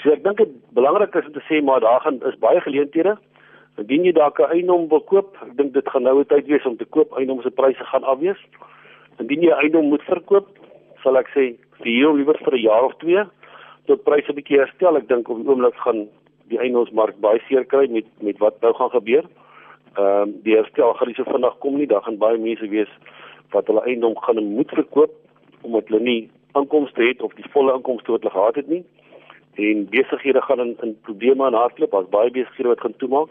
So 0.02 0.12
ek 0.12 0.22
dink 0.22 0.36
dit 0.36 0.52
belangrik 0.76 1.14
is 1.14 1.26
om 1.26 1.32
te 1.32 1.44
sê 1.48 1.62
maar 1.64 1.80
daar 1.80 2.00
gaan 2.00 2.20
is 2.22 2.38
baie 2.38 2.60
geleenthede. 2.60 3.16
Indien 3.76 4.04
jy 4.04 4.12
dalk 4.12 4.38
'n 4.40 4.52
eiendom 4.52 4.88
wil 4.88 5.00
koop, 5.00 5.36
ek 5.42 5.56
dink 5.56 5.72
dit 5.72 5.88
gaan 5.88 6.02
nou 6.02 6.20
'n 6.20 6.26
tyd 6.26 6.46
wees 6.46 6.66
om 6.66 6.76
te 6.76 6.84
koop. 6.84 7.16
Eiendom 7.16 7.42
se 7.42 7.50
pryse 7.50 7.84
gaan 7.84 8.04
afwees. 8.04 8.38
Indien 9.20 9.42
jy 9.42 9.54
eiendom 9.56 9.88
moet 9.88 10.04
verkoop, 10.08 10.48
sal 11.02 11.16
ek 11.16 11.30
sê 11.34 11.44
vir 11.80 12.14
liewer 12.18 12.38
vir 12.44 12.54
'n 12.54 12.62
jaar 12.62 12.84
of 12.84 12.94
2 13.00 13.24
tot 13.86 14.04
pryse 14.04 14.32
bietjie 14.32 14.58
herstel. 14.58 14.96
Ek 14.96 15.08
dink 15.08 15.28
op 15.28 15.38
die 15.38 15.48
oomblik 15.48 15.76
gaan 15.84 16.08
die 16.50 16.58
eiendomsmark 16.58 17.20
baie 17.20 17.40
seer 17.48 17.64
kry 17.64 17.86
met 17.90 18.06
met 18.20 18.38
wat 18.38 18.60
nou 18.60 18.72
gaan 18.74 18.90
gebeur. 18.90 19.24
Ehm 19.96 20.22
um, 20.22 20.34
die 20.42 20.56
herstel 20.56 20.94
gaan 20.94 21.08
nie 21.08 21.16
so 21.16 21.24
vinnig 21.24 21.58
kom 21.58 21.76
nie. 21.76 21.86
Daar 21.86 22.02
gaan 22.02 22.18
baie 22.18 22.38
mense 22.38 22.68
wees 22.68 22.92
wat 23.52 23.66
hulle 23.66 23.84
eiendom 23.84 24.16
gaan 24.16 24.44
moet 24.44 24.70
verkoop 24.70 25.12
omdat 25.62 25.88
hulle 25.88 26.00
nie 26.00 26.30
inkomste 26.54 27.02
het 27.02 27.22
of 27.22 27.34
die 27.34 27.50
volle 27.52 27.74
inkomste 27.74 28.12
wat 28.12 28.22
hulle 28.22 28.32
gehad 28.32 28.56
het 28.56 28.68
nie 28.68 28.84
en 29.56 29.86
besighede 29.88 30.42
gaan 30.42 30.60
in 30.60 30.76
in 30.82 30.96
probleme 31.02 31.44
aan 31.44 31.54
hardloop 31.54 31.94
as 31.94 32.08
baie 32.08 32.30
besighede 32.30 32.68
wat 32.68 32.80
gaan 32.80 32.96
toemaak. 32.96 33.28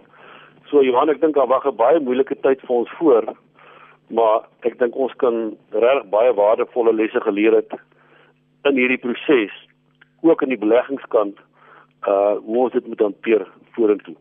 So 0.70 0.82
Johan, 0.84 1.10
ek 1.10 1.22
dink 1.22 1.36
daar 1.36 1.48
wag 1.48 1.66
'n 1.66 1.76
baie 1.76 2.00
moeilike 2.00 2.36
tyd 2.42 2.60
vir 2.62 2.76
ons 2.76 2.90
voor. 2.98 3.24
Maar 4.14 4.46
ek 4.68 4.78
dink 4.80 4.96
ons 4.96 5.14
kan 5.22 5.56
regtig 5.74 6.10
baie 6.10 6.34
waardevolle 6.34 6.94
lesse 6.94 7.22
geleer 7.22 7.56
het 7.58 7.74
in 8.70 8.78
hierdie 8.78 9.02
proses, 9.02 9.54
ook 10.22 10.42
in 10.42 10.54
die 10.54 10.62
beleggingskant, 10.62 11.38
uh 12.10 12.38
hoe 12.38 12.62
ons 12.66 12.74
dit 12.74 12.88
moet 12.88 13.02
hanteer 13.02 13.48
vorentoe. 13.78 14.16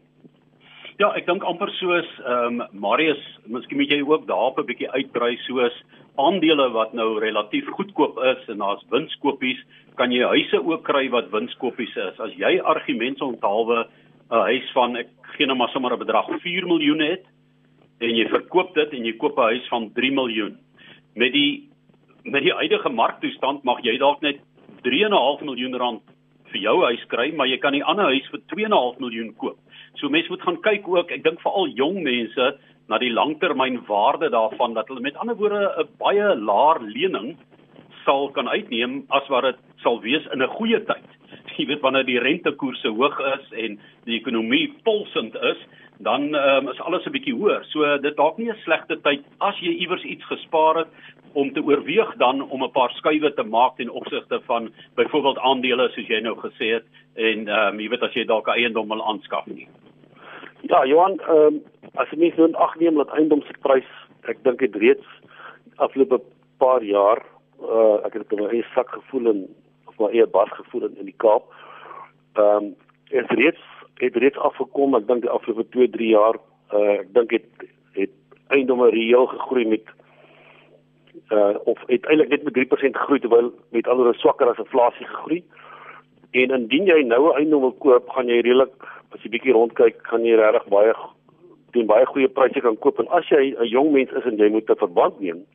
Ja, 1.02 1.08
ek 1.18 1.26
dink 1.26 1.42
amper 1.42 1.72
soos 1.74 2.06
ehm 2.22 2.60
um, 2.60 2.80
Marius, 2.84 3.20
miskien 3.50 3.80
moet 3.80 3.90
jy 3.90 4.00
ook 4.06 4.28
daarop 4.28 4.60
'n 4.60 4.68
bietjie 4.68 4.90
uitbrei 4.94 5.36
soos 5.42 5.74
aandele 6.16 6.70
wat 6.70 6.92
nou 6.94 7.18
relatief 7.18 7.66
goedkoop 7.66 8.18
is 8.22 8.48
en 8.48 8.58
daar's 8.58 8.84
winskoopies, 8.90 9.58
kan 9.96 10.12
jy 10.12 10.22
huise 10.22 10.62
ook 10.62 10.84
kry 10.84 11.08
wat 11.10 11.32
winskoopies 11.32 11.96
is. 11.96 12.20
As 12.20 12.32
jy 12.38 12.60
argumente 12.62 13.24
onthaalwe 13.24 13.86
'n 14.30 14.44
huis 14.48 14.70
van 14.72 14.96
ek 14.96 15.08
gee 15.36 15.46
nou 15.46 15.56
maar 15.56 15.68
sommer 15.68 15.92
'n 15.92 15.98
bedrag 15.98 16.30
4 16.40 16.66
miljoen 16.66 17.00
het 17.00 17.24
en 18.00 18.16
jy 18.16 18.26
verkoop 18.28 18.74
dit 18.74 18.92
en 18.92 19.04
jy 19.04 19.12
koop 19.16 19.38
'n 19.38 19.50
huis 19.52 19.68
van 19.68 19.92
3 19.92 20.12
miljoen. 20.12 20.58
Met 21.14 21.32
die 21.32 21.70
met 22.24 22.42
die 22.42 22.52
huidige 22.52 22.88
marktoestand 22.88 23.64
mag 23.64 23.82
jy 23.84 23.98
dalk 23.98 24.22
net 24.22 24.40
3.5 24.82 25.44
miljoen 25.44 25.76
rand 25.76 26.02
vir 26.52 26.60
jou 26.60 26.84
huis 26.84 27.04
kry, 27.08 27.32
maar 27.32 27.46
jy 27.46 27.58
kan 27.58 27.74
'n 27.74 27.82
ander 27.82 28.04
huis 28.04 28.26
vir 28.30 28.40
2.5 28.52 28.98
miljoen 28.98 29.34
koop. 29.36 29.58
So 29.94 30.08
mense 30.08 30.28
moet 30.28 30.42
gaan 30.42 30.60
kyk 30.62 30.88
ook, 30.88 31.10
ek 31.10 31.22
dink 31.22 31.40
veral 31.40 31.68
jong 31.68 32.02
mense 32.02 32.58
na 32.88 32.98
die 32.98 33.12
langtermynwaarde 33.12 34.30
daarvan 34.30 34.74
dat 34.74 34.88
hulle 34.88 35.00
met 35.00 35.16
ander 35.16 35.36
woorde 35.36 35.74
'n 35.78 35.88
baie 35.98 36.36
laer 36.36 36.80
lening 36.80 37.36
sal 38.04 38.30
kan 38.30 38.48
uitneem 38.48 39.04
as 39.10 39.28
wat 39.28 39.44
dit 39.44 39.56
sal 39.82 40.00
wees 40.00 40.26
in 40.32 40.42
'n 40.42 40.56
goeie 40.56 40.80
tyd. 40.84 41.08
Jy 41.56 41.66
weet 41.66 41.80
wanneer 41.80 42.04
die 42.04 42.18
rentekoerse 42.18 42.88
hoog 42.88 43.18
is 43.34 43.50
en 43.64 43.78
die 44.04 44.18
ekonomie 44.18 44.74
pulsend 44.82 45.34
is, 45.34 45.60
dan 46.02 46.34
um, 46.34 46.68
is 46.68 46.80
alles 46.80 47.06
'n 47.06 47.14
bietjie 47.14 47.34
hoër. 47.34 47.64
So 47.70 47.98
dit 47.98 48.16
dalk 48.16 48.38
nie 48.38 48.50
'n 48.50 48.62
slegte 48.64 48.96
tyd 49.02 49.22
as 49.40 49.58
jy 49.60 49.72
iewers 49.84 50.02
iets 50.02 50.24
gespaar 50.24 50.76
het 50.76 50.88
om 51.32 51.52
te 51.52 51.62
oorweeg 51.62 52.16
dan 52.16 52.42
om 52.42 52.62
'n 52.64 52.70
paar 52.70 52.90
skuwe 52.90 53.34
te 53.34 53.42
maak 53.42 53.76
ten 53.76 53.90
opsigte 53.90 54.40
van 54.46 54.72
byvoorbeeld 54.94 55.38
aandele 55.38 55.88
soos 55.88 56.06
jy 56.06 56.20
nou 56.20 56.36
gesê 56.36 56.74
het 56.74 56.86
en 57.14 57.48
ehm 57.48 57.74
um, 57.74 57.80
jy 57.80 57.88
weet 57.88 58.02
as 58.02 58.14
jy 58.14 58.24
dalk 58.24 58.48
'n 58.48 58.58
eiendom 58.58 58.88
wil 58.88 59.06
aanskaf 59.06 59.46
nie. 59.46 59.68
Ja, 60.62 60.84
Johan, 60.86 61.20
ehm 61.20 61.54
um, 61.54 61.62
as 61.94 62.10
jy 62.10 62.18
mens 62.18 62.36
nou 62.36 62.52
agneem 62.54 62.94
dat 62.94 63.10
eiendomsprys, 63.10 63.90
ek 64.28 64.42
dink 64.42 64.58
dit 64.58 64.76
reeds 64.76 65.06
afgelope 65.76 66.20
paar 66.58 66.82
jaar 66.82 67.22
uh 67.62 68.04
ek 68.06 68.12
het 68.12 68.28
dit 68.28 68.38
in 68.38 68.44
my 68.44 68.64
sak 68.74 68.90
gevoel 68.90 69.30
en 69.30 69.40
my 69.98 70.10
eie 70.12 70.26
bas 70.26 70.50
gevoel 70.58 70.88
in, 70.88 71.04
die 71.04 71.18
Kaap. 71.24 71.50
Ehm 72.34 72.56
um, 72.56 72.74
is 73.14 73.26
reeds 73.38 73.62
het 74.02 74.16
reeds 74.16 74.38
afgekom, 74.38 74.96
ek 74.98 75.06
dink 75.06 75.22
die 75.22 75.30
afgelope 75.30 75.68
2, 75.76 75.90
3 75.96 76.08
jaar 76.08 76.38
uh 76.74 76.94
ek 77.00 77.12
dink 77.14 77.30
dit 77.30 77.44
het, 77.44 77.68
het 77.98 78.14
eiendomme 78.56 78.90
reëel 78.90 79.26
gegroei 79.26 79.66
met 79.74 79.92
uh 81.30 81.54
of 81.70 81.78
het 81.86 82.06
eintlik 82.10 82.32
net 82.32 82.44
met 82.48 82.56
3% 82.58 82.98
gegroei 82.98 83.20
terwyl 83.20 83.52
met 83.76 83.88
alhoewel 83.88 84.18
swakker 84.18 84.50
as 84.50 84.62
inflasie 84.62 85.06
gegroei. 85.06 85.42
En 86.34 86.50
indien 86.58 86.90
jy 86.90 87.02
nou 87.06 87.30
'n 87.30 87.36
eiendom 87.36 87.60
wil 87.60 87.76
koop, 87.78 88.08
gaan 88.10 88.28
jy 88.28 88.40
redelik 88.40 88.74
as 89.14 89.22
jy 89.22 89.30
bietjie 89.30 89.54
rondkyk, 89.54 90.02
gaan 90.02 90.24
jy 90.24 90.34
regtig 90.34 90.66
baie 90.68 90.94
teen 91.74 91.86
baie 91.86 92.06
goeie 92.06 92.28
pryse 92.28 92.60
kan 92.60 92.78
koop 92.78 92.98
en 92.98 93.08
as 93.08 93.28
jy 93.28 93.54
'n 93.54 93.66
jong 93.66 93.92
mens 93.92 94.10
is 94.10 94.24
en 94.24 94.36
jy 94.36 94.50
moet 94.50 94.70
'n 94.70 94.82
verband 94.84 95.20
neem 95.20 95.46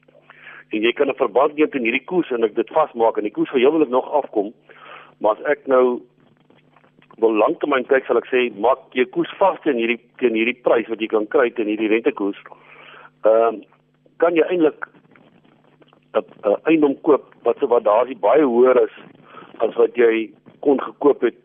en 0.72 0.82
jy 0.82 0.92
kan 0.94 1.10
'n 1.10 1.22
verband 1.22 1.56
neem 1.56 1.70
teen 1.70 1.84
hierdie 1.84 2.06
koers 2.06 2.32
en 2.32 2.44
ek 2.44 2.56
dit 2.56 2.70
vasmaak 2.70 3.18
en 3.18 3.24
die 3.24 3.36
koers 3.38 3.50
vir 3.50 3.60
jou 3.60 3.72
wil 3.72 3.82
ek 3.82 3.90
nog 3.90 4.12
afkom, 4.12 4.54
maar 5.20 5.36
as 5.36 5.46
ek 5.46 5.68
nou 5.68 6.02
wil 7.18 7.34
lanktermyn 7.36 7.88
kyk 7.88 8.06
sal 8.06 8.18
ek 8.18 8.30
sê 8.32 8.50
maak 8.56 8.80
jy 8.94 9.06
koers 9.06 9.32
vas 9.40 9.60
teen 9.64 9.78
hierdie 9.82 10.00
teen 10.18 10.36
hierdie 10.36 10.62
prys 10.64 10.88
wat 10.90 11.02
jy 11.02 11.08
kan 11.08 11.28
kry 11.28 11.50
teen 11.50 11.68
hierdie 11.68 11.92
rentekoers. 11.92 12.40
Ehm 13.26 13.56
um, 13.56 13.62
kan 14.20 14.36
jy 14.36 14.44
eintlik 14.44 14.88
'n 16.14 16.56
eiendom 16.66 16.96
koop 17.02 17.26
wat 17.44 17.58
se 17.60 17.68
wat 17.68 17.84
daar 17.84 18.10
is 18.10 18.20
baie 18.20 18.44
hoër 18.44 18.84
is 18.84 18.96
as 19.60 19.76
wat 19.76 19.96
jy 19.96 20.32
kon 20.62 20.80
gekoop 20.82 21.22
het 21.22 21.38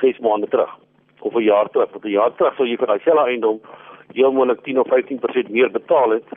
6 0.00 0.18
maande 0.20 0.48
terug 0.48 0.72
of 1.20 1.34
'n 1.34 1.42
jaar 1.42 1.68
terug. 1.70 1.90
Want 1.90 2.04
'n 2.04 2.18
jaar 2.20 2.34
terug 2.36 2.54
sou 2.56 2.66
jy 2.66 2.76
vir 2.76 2.86
daai 2.86 3.00
selfe 3.04 3.28
eiendom 3.28 3.60
heel 4.12 4.32
moontlik 4.32 4.62
10 4.62 4.78
of 4.78 4.88
15% 4.88 5.48
meer 5.50 5.70
betaal 5.70 6.10
het. 6.10 6.28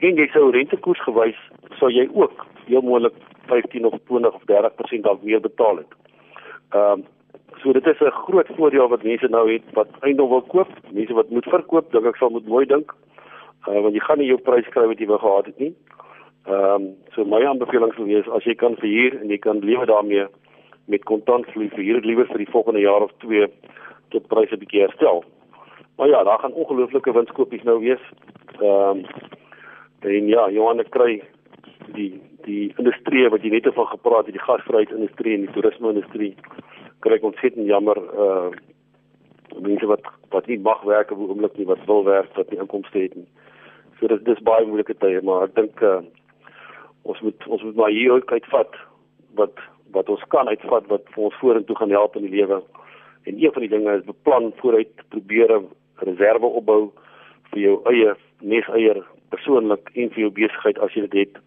En 0.00 0.16
jy 0.16 0.26
sou 0.32 0.50
rentekoers 0.50 1.00
gewys 1.04 1.40
sou 1.78 1.90
jy 1.92 2.06
ook 2.16 2.46
heel 2.66 2.84
moontlik 2.86 3.16
15 3.50 3.84
of 3.84 3.98
20 4.08 4.34
of 4.34 4.44
30% 4.48 5.04
dalk 5.04 5.22
meer 5.22 5.40
betaal 5.40 5.82
het. 5.82 5.96
Ehm 6.72 7.00
um, 7.00 7.08
so 7.60 7.72
dit 7.72 7.86
is 7.86 8.00
'n 8.00 8.10
groot 8.24 8.48
voordeel 8.56 8.88
wat 8.88 9.02
mense 9.02 9.28
nou 9.28 9.52
het 9.52 9.62
wat 9.72 9.88
eiendom 10.00 10.28
wil 10.28 10.42
koop, 10.42 10.68
mense 10.90 11.12
wat 11.12 11.30
moet 11.30 11.44
verkoop, 11.44 11.92
dink 11.92 12.06
ek 12.06 12.16
sal 12.16 12.30
moet 12.30 12.46
mooi 12.46 12.66
dink. 12.66 12.94
Uh, 13.68 13.80
want 13.80 13.94
jy 13.94 14.00
gaan 14.00 14.18
nie 14.18 14.26
jou 14.26 14.38
prys 14.40 14.68
kry 14.68 14.86
wat 14.86 14.98
jy 14.98 15.06
wou 15.06 15.18
gehad 15.18 15.46
het 15.46 15.58
nie. 15.58 15.74
Ehm 16.46 16.74
um, 16.74 16.94
so 17.14 17.24
my 17.24 17.44
aanbeveling 17.44 17.92
sou 17.94 18.06
wees 18.06 18.28
as 18.28 18.44
jy 18.44 18.54
kan 18.54 18.76
verhuur 18.76 19.20
en 19.20 19.28
jy 19.28 19.38
kan 19.38 19.58
lewe 19.60 19.86
daarmee 19.86 20.26
met 20.86 21.04
kontantvloei 21.04 21.68
verhuur 21.68 22.00
dit 22.00 22.04
liewer 22.04 22.26
vir 22.26 22.38
die 22.38 22.52
volgende 22.52 22.80
jaar 22.80 23.02
of 23.02 23.12
2 23.18 23.46
tot 24.08 24.28
pryse 24.28 24.56
bietjie 24.56 24.80
herstel. 24.80 25.24
Maar 25.96 26.08
ja, 26.08 26.24
daar 26.24 26.38
gaan 26.38 26.52
ongelooflike 26.52 27.12
winskoopies 27.12 27.62
nou 27.62 27.80
wees. 27.80 28.00
Ehm 28.60 28.98
um, 28.98 29.04
en 30.00 30.26
ja, 30.26 30.48
Johan 30.50 30.82
kry 30.88 31.20
die 31.94 32.20
die 32.44 32.72
industrie 32.80 33.28
wat 33.28 33.42
jy 33.44 33.50
net 33.52 33.68
van 33.74 33.86
gepraat 33.90 34.26
het, 34.28 34.36
die 34.36 34.46
gasvryheidsindustrie 34.46 35.34
en 35.36 35.46
die 35.46 35.54
toerisme-industrie 35.56 36.34
kry 37.04 37.18
ek 37.18 37.26
ontsettend 37.28 37.68
jammer 37.68 38.00
uh 38.26 38.50
mense 39.60 39.86
wat 39.90 40.06
wat 40.30 40.46
nie 40.46 40.60
mag 40.62 40.82
werk 40.86 41.10
op 41.10 41.18
oomblik 41.24 41.56
nie 41.58 41.66
wat 41.66 41.82
wil 41.88 42.04
werk 42.06 42.30
wat 42.38 42.50
nie 42.52 42.60
inkomste 42.62 43.02
het 43.02 43.16
nie. 43.18 43.26
So 43.98 44.08
dit 44.08 44.22
dis 44.24 44.42
baie 44.46 44.66
moeilike 44.66 44.94
tye, 45.02 45.20
maar 45.26 45.48
ek 45.48 45.56
dink 45.58 45.82
uh 45.84 46.00
ons 47.02 47.20
moet 47.26 47.46
ons 47.48 47.62
moet 47.66 47.76
maar 47.76 47.92
hier 47.96 48.14
ook 48.14 48.32
uitvat 48.32 48.78
wat 49.40 49.58
wat 49.96 50.08
ons 50.08 50.22
kan 50.32 50.48
uitvat 50.48 50.86
wat 50.92 51.08
vir 51.14 51.24
ons 51.28 51.38
vorentoe 51.42 51.76
gaan 51.76 51.90
help 51.96 52.16
in 52.16 52.28
die 52.28 52.36
lewe. 52.38 52.60
En 53.26 53.36
een 53.36 53.52
van 53.52 53.66
die 53.66 53.72
dinge 53.72 53.96
is 53.98 54.06
beplan 54.06 54.52
vooruit 54.62 55.04
probeer 55.08 55.56
'n 55.58 55.68
reserve 56.08 56.46
opbou 56.46 56.92
vir 57.50 57.60
jou 57.60 57.80
eie 57.90 58.14
neseier 58.40 59.02
persoonlik 59.30 59.90
en 59.94 60.10
vir 60.10 60.24
jou 60.24 60.30
besigheid 60.30 60.78
as 60.78 60.94
jy 60.94 61.06
dit 61.06 61.18
het. 61.20 61.40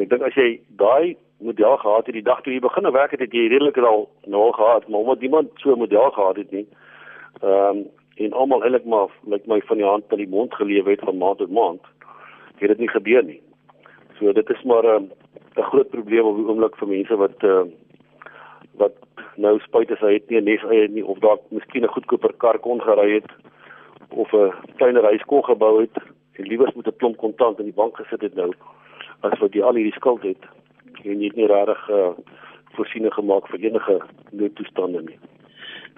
Ek 0.00 0.10
dink 0.10 0.22
as 0.22 0.34
jy 0.34 0.60
daai 0.80 1.16
model 1.42 1.76
gehad 1.76 2.06
het 2.06 2.14
die 2.14 2.22
dag 2.22 2.40
toe 2.42 2.52
jy 2.54 2.60
begin 2.60 2.90
werk 2.92 3.10
het, 3.10 3.20
het 3.20 3.34
jy 3.34 3.48
redelik 3.48 3.76
al 3.76 4.08
nou 4.26 4.42
al 4.48 4.54
gehad, 4.58 4.88
maar 4.88 5.00
omdat 5.00 5.20
niemand 5.20 5.50
so 5.56 5.72
'n 5.72 5.78
model 5.78 6.10
gehad 6.10 6.36
het 6.36 6.50
nie. 6.50 6.66
Ehm 7.42 7.76
um, 7.76 7.84
en 8.16 8.32
almal 8.32 8.62
eintlik 8.62 8.84
maar 8.84 9.08
lyk 9.24 9.46
my 9.46 9.60
van 9.60 9.76
die 9.76 9.86
hand 9.86 10.08
tot 10.08 10.18
die 10.18 10.28
mond 10.28 10.54
geleef 10.54 10.84
het 10.84 11.00
van 11.00 11.18
maand 11.18 11.38
tot 11.38 11.50
maand. 11.50 11.80
Het 12.58 12.68
dit 12.68 12.78
nie 12.78 12.88
gebeur 12.88 13.24
nie. 13.24 13.40
So 14.18 14.32
dit 14.32 14.50
is 14.50 14.62
maar 14.62 14.84
'n 14.84 14.88
um, 14.96 15.10
groot 15.54 15.88
probleem 15.88 16.24
op 16.24 16.36
die 16.36 16.46
oomblik 16.46 16.76
vir 16.76 16.88
mense 16.88 17.16
wat 17.16 17.42
uh, 17.42 17.62
wat 18.76 18.92
nou 19.36 19.58
spyt 19.60 19.90
as 19.90 20.00
hy 20.00 20.12
het 20.12 20.30
nie 20.30 20.40
'n 20.40 20.44
nes 20.44 20.64
eie 20.64 20.88
nie 20.88 21.04
of 21.04 21.18
dalk 21.18 21.40
miskien 21.50 21.84
'n 21.84 21.94
goedkoper 21.94 22.32
kar 22.32 22.58
kon 22.58 22.80
gery 22.80 23.14
het 23.14 23.30
of 24.08 24.32
'n 24.32 24.52
kleiner 24.76 25.04
huis 25.04 25.22
kon 25.22 25.44
gebou 25.44 25.80
het 25.80 25.96
en 26.38 26.48
liewers 26.48 26.74
met 26.74 26.86
'n 26.86 26.96
klomp 26.96 27.16
kontant 27.16 27.58
in 27.58 27.64
die 27.64 27.80
bank 27.80 27.96
gesit 27.96 28.22
het 28.22 28.34
nou 28.34 28.52
as 29.20 29.38
wat 29.38 29.54
jy 29.54 29.62
al 29.62 29.74
hierdie 29.74 29.98
skuld 29.98 30.22
het 30.22 30.42
en 31.04 31.20
jy 31.20 31.26
het 31.26 31.36
nie 31.36 31.46
regtig 31.46 31.88
uh, 31.90 32.12
voorsiening 32.76 33.14
gemaak 33.14 33.48
vir 33.48 33.60
enige 33.60 34.00
noodtoestande 34.30 35.02
nie. 35.02 35.18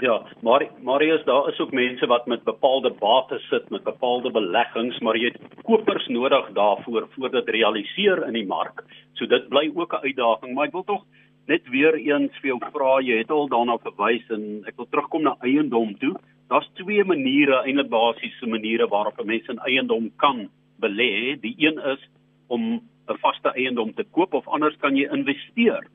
Ja, 0.02 0.22
maar 0.42 0.66
Marius, 0.82 1.24
daar 1.24 1.48
is 1.48 1.58
ook 1.60 1.72
mense 1.72 2.06
wat 2.06 2.26
met 2.26 2.42
bepaalde 2.42 2.90
bates 2.90 3.48
sit 3.48 3.68
met 3.70 3.82
bepaalde 3.82 4.30
beleggings, 4.30 4.98
maar 4.98 5.16
jy 5.16 5.30
het 5.30 5.62
kopers 5.62 6.06
nodig 6.06 6.48
daarvoor 6.52 7.06
voordat 7.14 7.48
realiseer 7.48 8.26
in 8.26 8.32
die 8.34 8.46
mark. 8.46 8.82
So 9.12 9.26
dit 9.26 9.48
bly 9.48 9.70
ook 9.74 9.92
'n 9.92 10.04
uitdaging, 10.06 10.54
maar 10.54 10.66
ek 10.66 10.72
wil 10.72 10.84
tog 10.84 11.04
net 11.46 11.68
weer 11.68 11.94
eens 11.94 12.32
vir 12.40 12.48
jou 12.48 12.58
vra, 12.72 13.00
jy 13.00 13.18
het 13.18 13.30
al 13.30 13.48
daarna 13.48 13.78
verwys 13.78 14.28
en 14.28 14.64
ek 14.66 14.76
wil 14.76 14.88
terugkom 14.90 15.22
na 15.22 15.36
eiendom 15.40 15.98
toe. 15.98 16.14
Daar's 16.54 16.70
twee 16.78 17.02
maniere, 17.04 17.56
eintlik 17.66 17.88
basiese 17.90 18.46
maniere 18.46 18.86
waarop 18.86 19.18
'n 19.18 19.26
mens 19.26 19.46
in 19.50 19.58
eiendom 19.58 20.10
kan 20.16 20.48
belê. 20.78 21.34
Die 21.40 21.54
een 21.58 21.78
is 21.92 22.08
om 22.46 22.62
'n 23.08 23.18
vaste 23.22 23.48
eiendom 23.48 23.94
te 23.94 24.04
koop 24.10 24.34
of 24.34 24.48
anders 24.48 24.76
kan 24.76 24.96
jy 24.96 25.08
investeer 25.10 25.86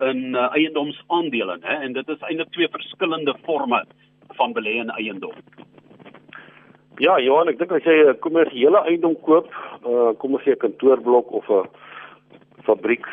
in 0.00 0.34
uh, 0.34 0.54
eiendomsaandele, 0.54 1.58
hè, 1.60 1.74
en 1.84 1.92
dit 1.92 2.08
is 2.08 2.20
eintlik 2.20 2.50
twee 2.50 2.68
verskillende 2.68 3.34
forme 3.42 3.84
van 4.28 4.52
belê 4.52 4.78
in 4.78 4.90
eiendom. 4.90 5.34
Ja, 6.96 7.20
Johan, 7.20 7.48
ek 7.48 7.58
dink 7.58 7.72
as 7.72 7.82
jy 7.82 8.06
'n 8.06 8.18
kommersiële 8.18 8.84
eiendom 8.86 9.20
koop, 9.20 9.50
uh, 9.86 10.14
kom 10.18 10.34
ons 10.34 10.42
sê 10.42 10.50
'n 10.52 10.56
kantoorblok 10.56 11.32
of 11.32 11.50
'n 11.50 11.68
fabriek 12.62 13.06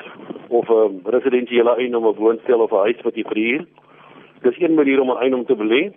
of 0.49 0.69
'n 0.69 1.01
residensiële 1.05 1.75
eiendom 1.75 2.05
of 2.05 2.17
woonstel 2.17 2.61
of 2.61 2.71
'n 2.71 2.85
huis 2.85 3.01
wat 3.01 3.15
jy 3.15 3.23
verhuur, 3.23 3.65
dis 4.41 4.59
een 4.59 4.75
manier 4.75 5.01
om 5.01 5.09
'n 5.09 5.21
eiendom 5.21 5.45
te 5.45 5.55
belê. 5.55 5.91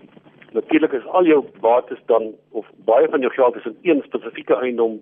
Natuurlik 0.56 0.92
is 0.92 1.06
al 1.06 1.26
jou 1.28 1.44
bates 1.60 1.98
dan 2.06 2.30
of 2.50 2.68
baie 2.88 3.08
van 3.12 3.20
jou 3.20 3.32
geld 3.32 3.56
is 3.56 3.64
in 3.64 3.76
een 3.82 4.02
spesifieke 4.04 4.54
eiendom 4.56 5.00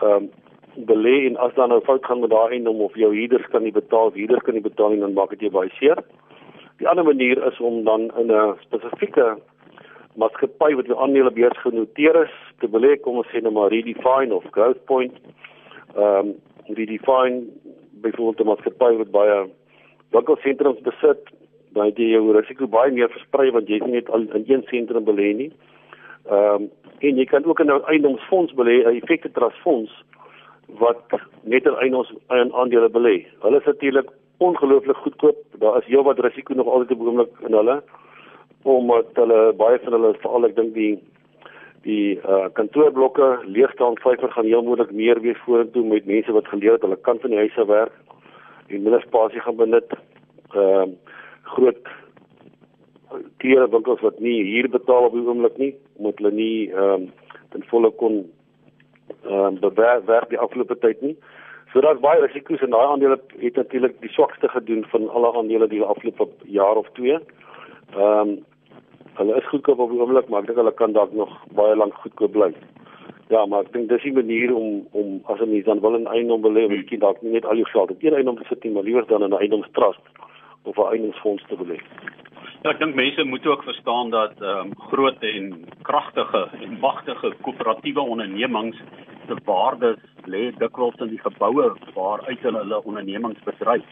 ehm 0.00 0.12
um, 0.12 0.28
belê 0.76 1.26
en 1.26 1.36
as 1.40 1.54
dan 1.54 1.68
nou 1.72 1.80
fout 1.80 2.04
gaan 2.04 2.20
met 2.20 2.30
daai 2.30 2.50
eiendom 2.50 2.80
of 2.84 2.94
jou 3.00 3.08
huurders 3.14 3.46
kan 3.52 3.62
nie 3.62 3.72
betaal, 3.72 4.10
huurders 4.12 4.42
kan 4.44 4.54
nie 4.54 4.62
betaal 4.62 4.90
nie, 4.92 5.00
dan 5.00 5.14
maak 5.16 5.30
dit 5.32 5.46
jou 5.46 5.50
baie 5.50 5.70
seer. 5.78 6.02
Die 6.82 6.88
ander 6.88 7.04
manier 7.04 7.40
is 7.48 7.60
om 7.60 7.84
dan 7.84 8.10
in 8.20 8.32
'n 8.32 8.58
spesifieke 8.60 9.38
maatskappy 10.20 10.74
wat 10.74 10.86
jou 10.86 10.98
aandele 11.00 11.30
beurs 11.30 11.60
genoteer 11.64 12.22
is 12.22 12.34
te 12.60 12.68
belê, 12.68 13.00
kom 13.00 13.16
ons 13.16 13.30
sê 13.32 13.42
nou 13.42 13.52
maar 13.52 13.72
Redefine 13.72 14.34
of 14.34 14.44
Growthpoint. 14.50 15.16
Ehm 15.96 16.28
um, 16.28 16.34
Redefine 16.78 17.42
byvoorbeeld 18.04 18.40
'n 18.40 18.50
maatskappy 18.50 18.92
wat 18.96 19.10
baie 19.10 19.50
winkelsentrums 20.10 20.80
besit, 20.80 21.22
dan 21.76 21.92
jy 21.94 22.10
jou 22.14 22.32
risiko 22.36 22.66
baie 22.66 22.92
meer 22.92 23.12
versprei 23.12 23.50
want 23.54 23.68
jy 23.68 23.80
is 23.80 23.86
nie 23.86 23.98
net 24.00 24.10
al 24.10 24.26
in 24.26 24.44
een 24.48 24.66
sentrum 24.72 25.04
belê 25.04 25.32
nie. 25.36 25.50
Ehm 26.26 26.66
um, 26.66 26.68
en 27.04 27.18
jy 27.20 27.26
kan 27.28 27.44
ook 27.44 27.60
in 27.60 27.70
'n 27.70 27.84
eiendomsfonds 27.92 28.54
belê, 28.56 28.82
'n 28.82 28.96
effekte 28.96 29.30
trust 29.32 29.60
fonds 29.64 29.92
wat 30.80 31.02
net 31.42 31.66
in 31.66 31.76
eiendoms 31.76 32.10
in 32.30 32.52
aandele 32.52 32.88
belê. 32.88 33.26
Hulle 33.42 33.58
is 33.58 33.66
natuurlik 33.66 34.08
ongelooflik 34.38 34.96
goedkoop. 34.96 35.36
Daar 35.58 35.78
is 35.78 35.86
heelwat 35.86 36.18
risiko 36.18 36.54
nog 36.54 36.66
altyd 36.66 36.90
op 36.90 37.00
oomblik 37.06 37.32
in 37.46 37.52
hulle 37.52 37.82
omdat 38.62 39.06
hulle 39.14 39.52
baie 39.52 39.78
van 39.78 39.92
hulle 39.92 40.14
veral 40.22 40.44
ek 40.44 40.56
dink 40.56 40.74
die 40.74 40.98
die 41.86 42.18
uh, 42.18 42.48
kantoorblokke 42.58 43.26
leegstaan 43.44 43.94
vyfer 44.02 44.32
gaan 44.34 44.44
heel 44.44 44.64
moontlik 44.66 44.90
meer 44.90 45.20
wees 45.22 45.38
vorentoe 45.44 45.84
met 45.86 46.06
mense 46.06 46.32
wat 46.32 46.48
geleer 46.50 46.72
het 46.72 46.82
hulle 46.82 46.96
kan 46.96 47.20
van 47.22 47.30
die 47.30 47.38
huise 47.38 47.66
werk 47.66 47.92
en 48.66 48.82
minder 48.82 49.04
spasie 49.06 49.40
gaan 49.40 49.56
benut. 49.56 49.92
Ehm 50.54 50.90
uh, 50.90 51.14
groot 51.54 51.94
klere 53.42 53.68
winkels 53.70 54.02
wat 54.04 54.18
nie 54.20 54.42
hier 54.44 54.68
betaal 54.70 55.08
op 55.08 55.14
die 55.16 55.24
oomblik 55.26 55.58
nie 55.62 55.72
omdat 55.96 56.20
hulle 56.20 56.34
nie 56.34 56.70
ehm 56.72 57.06
um, 57.06 57.08
ten 57.54 57.64
volle 57.70 57.90
kon 58.02 58.24
ehm 59.24 59.44
um, 59.46 59.58
bewerk 59.62 60.30
die 60.30 60.38
afgelope 60.38 60.78
tyd 60.82 61.02
nie. 61.02 61.16
So 61.72 61.80
daar's 61.84 62.00
baie 62.00 62.20
risiko's 62.22 62.62
en 62.64 62.74
daai 62.74 62.86
aandele 62.86 63.18
het 63.42 63.56
natuurlik 63.60 64.00
die 64.00 64.12
swakste 64.14 64.48
gedoen 64.48 64.84
van 64.92 65.08
alle 65.08 65.32
aandele 65.38 65.68
die 65.68 65.82
afgelope 65.82 66.28
jaar 66.58 66.76
of 66.82 66.90
2. 66.98 67.18
Ehm 67.94 68.20
um, 68.20 68.36
hulle 69.16 69.36
is 69.36 69.48
goedkoop 69.48 69.78
op 69.80 69.90
die 69.90 70.00
oomblik, 70.00 70.28
maar 70.28 70.42
ek 70.42 70.50
dink 70.50 70.58
hulle 70.60 70.74
kan 70.76 70.92
dalk 70.92 71.12
nog 71.16 71.30
baie 71.56 71.76
lank 71.76 71.94
goedkoop 72.02 72.32
bly. 72.32 72.50
Ja, 73.32 73.46
maar 73.46 73.64
ek 73.64 73.72
dink 73.72 73.88
dis 73.88 74.04
'n 74.04 74.18
manier 74.18 74.54
om 74.54 74.86
om 74.92 75.20
as 75.24 75.40
'n 75.40 75.50
mens 75.50 75.64
dan 75.64 75.80
wil 75.80 75.96
'n 75.98 76.06
eiendom 76.06 76.42
belê, 76.42 76.68
miskien 76.68 77.00
dalk 77.00 77.22
nie 77.22 77.32
net 77.32 77.44
al 77.44 77.56
jou 77.56 77.68
geld 77.72 77.90
op 77.90 78.02
een 78.02 78.14
eiendom 78.14 78.38
sit 78.48 78.64
nie, 78.64 78.72
maar 78.72 78.82
liewer 78.82 79.06
dan 79.06 79.22
in 79.22 79.30
'n 79.30 79.40
eiendomstrust 79.40 80.04
of 80.66 80.76
'n 80.76 80.90
eiendomsfonds 80.92 81.44
te 81.48 81.56
belê. 81.56 81.78
Ja, 82.62 82.72
ek 82.72 82.80
dink 82.80 82.96
mense 82.98 83.24
moet 83.24 83.46
ook 83.46 83.62
verstaan 83.62 84.10
dat 84.10 84.40
ehm 84.42 84.66
um, 84.66 84.70
groot 84.90 85.22
en 85.22 85.44
kragtige 85.82 86.48
en 86.60 86.78
magtige 86.80 87.34
koöperatiewe 87.42 88.00
ondernemings 88.00 88.78
se 89.26 89.36
waardes 89.44 90.02
lê 90.24 90.50
dikwels 90.58 90.98
in 91.04 91.12
die 91.14 91.22
geboue 91.22 91.68
waaruit 91.94 92.42
hulle 92.42 92.58
hulle 92.64 92.82
ondernemings 92.82 93.42
bedryf. 93.44 93.86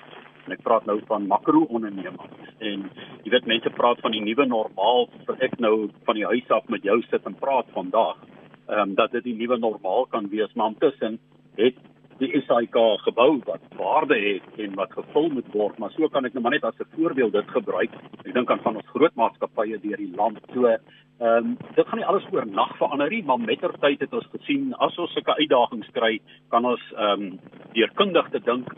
En 0.45 0.53
ek 0.57 0.65
praat 0.67 0.87
nou 0.91 0.99
van 1.07 1.27
makro-ondernemings 1.27 2.51
en 2.59 2.91
jy 3.23 3.31
weet 3.37 3.47
mense 3.47 3.71
praat 3.79 4.01
van 4.01 4.13
die 4.17 4.25
nuwe 4.25 4.47
normaal, 4.47 5.09
wat 5.29 5.41
ek 5.41 5.59
nou 5.63 5.89
van 6.05 6.19
die 6.19 6.27
huis 6.27 6.51
af 6.51 6.67
met 6.69 6.83
jou 6.83 6.99
sit 7.11 7.31
en 7.31 7.39
praat 7.47 7.71
vandag. 7.79 8.19
Ehm 8.67 8.81
um, 8.81 8.95
dat 8.95 9.13
dit 9.13 9.25
die 9.25 9.39
nuwe 9.39 9.59
normaal 9.59 10.07
kan 10.11 10.29
wees, 10.35 10.53
maar 10.55 10.75
intussen 10.75 11.21
het 11.57 11.79
die 12.25 12.43
SAIK 12.47 12.77
gebou 13.05 13.31
wat 13.45 13.63
waarde 13.79 14.17
het 14.19 14.61
en 14.65 14.75
wat 14.79 14.93
gevul 14.97 15.29
moet 15.37 15.49
word, 15.53 15.79
maar 15.79 15.93
so 15.95 16.09
kan 16.09 16.25
ek 16.25 16.35
nou 16.35 16.43
maar 16.45 16.57
net 16.57 16.65
as 16.65 16.81
'n 16.81 16.91
voorbeeld 16.97 17.33
dit 17.33 17.49
gebruik. 17.57 17.93
Ek 18.25 18.35
dink 18.35 18.51
aan 18.51 18.63
van 18.65 18.77
ons 18.77 18.93
groot 18.95 19.15
maatskappye 19.15 19.81
deur 19.81 19.97
die 19.97 20.17
land. 20.17 20.39
So, 20.55 20.67
ehm 20.67 20.79
um, 21.21 21.57
dit 21.75 21.87
gaan 21.87 21.99
nie 21.99 22.07
alles 22.07 22.27
oor 22.33 22.47
nag 22.47 22.77
verander 22.77 23.11
nie, 23.11 23.23
maar 23.23 23.39
mettertyd 23.39 24.01
het 24.01 24.13
ons 24.13 24.27
gesien 24.33 24.75
as 24.75 24.99
ons 24.99 25.13
sulke 25.13 25.37
uitdagings 25.37 25.91
kry, 25.93 26.21
kan 26.51 26.65
ons 26.65 26.83
ehm 26.97 27.23
um, 27.23 27.41
deur 27.73 27.91
kundig 27.95 28.31
te 28.31 28.41
dink 28.41 28.69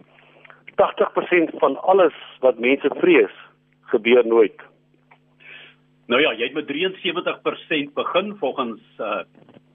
80% 0.79 1.59
van 1.59 1.75
alles 1.83 2.15
wat 2.41 2.59
mense 2.59 2.91
vrees, 3.03 3.35
gebeur 3.91 4.27
nooit. 4.27 4.66
Nou 6.07 6.21
ja, 6.23 6.33
jy 6.39 6.47
het 6.47 6.55
met 6.55 6.69
73% 6.71 7.93
begin 7.95 8.37
volgens 8.41 8.81
uh 8.99 9.23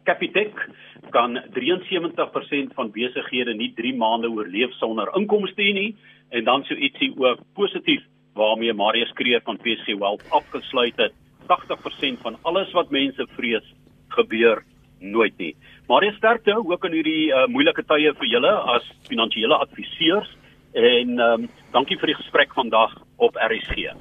Capitec 0.03 0.69
kan 1.09 1.37
73% 1.53 2.73
van 2.73 2.91
besighede 2.91 3.53
nie 3.53 3.73
3 3.75 3.93
maande 3.95 4.29
oorleef 4.29 4.73
sonder 4.79 5.11
inkomste 5.15 5.61
nie 5.61 5.95
en 6.29 6.43
dan 6.43 6.63
so 6.63 6.73
ietsie 6.73 7.13
ook 7.17 7.43
positief 7.53 8.01
waarmee 8.33 8.73
Marius 8.73 9.11
Kreer 9.13 9.41
van 9.43 9.57
PSG 9.57 9.97
Wealth 9.99 10.23
afgesluit 10.29 10.97
het. 10.97 11.13
80% 11.47 12.21
van 12.21 12.37
alles 12.41 12.71
wat 12.71 12.89
mense 12.89 13.27
vrees 13.35 13.73
gebeur 14.07 14.63
nooit 14.99 15.37
nie. 15.37 15.55
Jy 15.87 16.11
sterkte 16.15 16.55
ook 16.55 16.85
in 16.85 16.95
hierdie 16.95 17.33
uh, 17.33 17.47
moeilike 17.47 17.83
tye 17.83 18.13
vir 18.13 18.29
julle 18.31 18.53
as 18.75 18.87
finansiële 19.09 19.57
adviseurs 19.65 20.29
en 20.73 21.19
um, 21.19 21.49
dankie 21.75 21.99
vir 21.99 22.13
die 22.13 22.19
gesprek 22.21 22.53
vandag 22.55 22.95
op 23.17 23.35
RSG. 23.35 23.91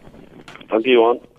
Dankie 0.70 0.94
Johan. 0.94 1.29